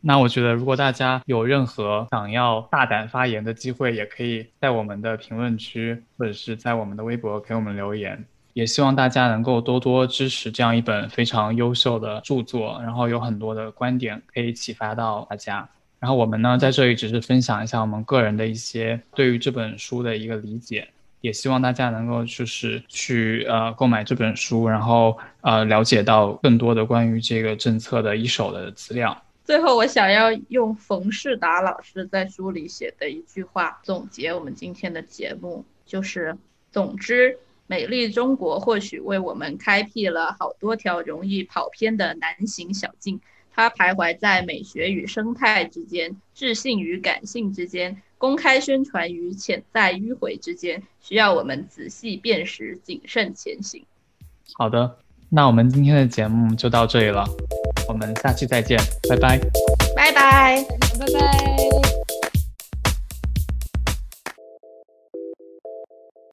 [0.08, 8.24] 那我觉得，如果大家有任何想要大胆发言的机会，也可以在我们的评论区或者是在我们的微博给我们留言。
[8.54, 15.68] 也希望大家能够多多支持这样一本非常优秀的著作，然后有很多的观点可以启发到大家。
[16.00, 20.88] 然后我们呢在这里只是分享一下我们个人的一些对于这本书的一个理解，
[21.20, 29.22] 也希望大家能够就是去呃购买这本书，然后呃了解到更多的关于这个政策的一手的资料。
[29.48, 36.38] 最后，我想要用冯世达老师在书里写的一句话总结我们今天的节目，就是
[36.70, 37.40] 总之。
[37.66, 43.22] 美丽中国或许为我们开辟了好多条容易跑偏的难行小径。
[43.54, 53.86] 它徘徊在美学与生态之间，智性与感性之间，公开宣传与潜在迂回之间，需要我们仔细辨识，谨慎前行。
[54.56, 54.98] 好的，
[55.30, 57.26] 那我们今天的节目就到这里了，
[57.88, 58.80] 我们下期再见，
[59.10, 59.40] 拜拜，
[59.96, 60.66] 拜拜。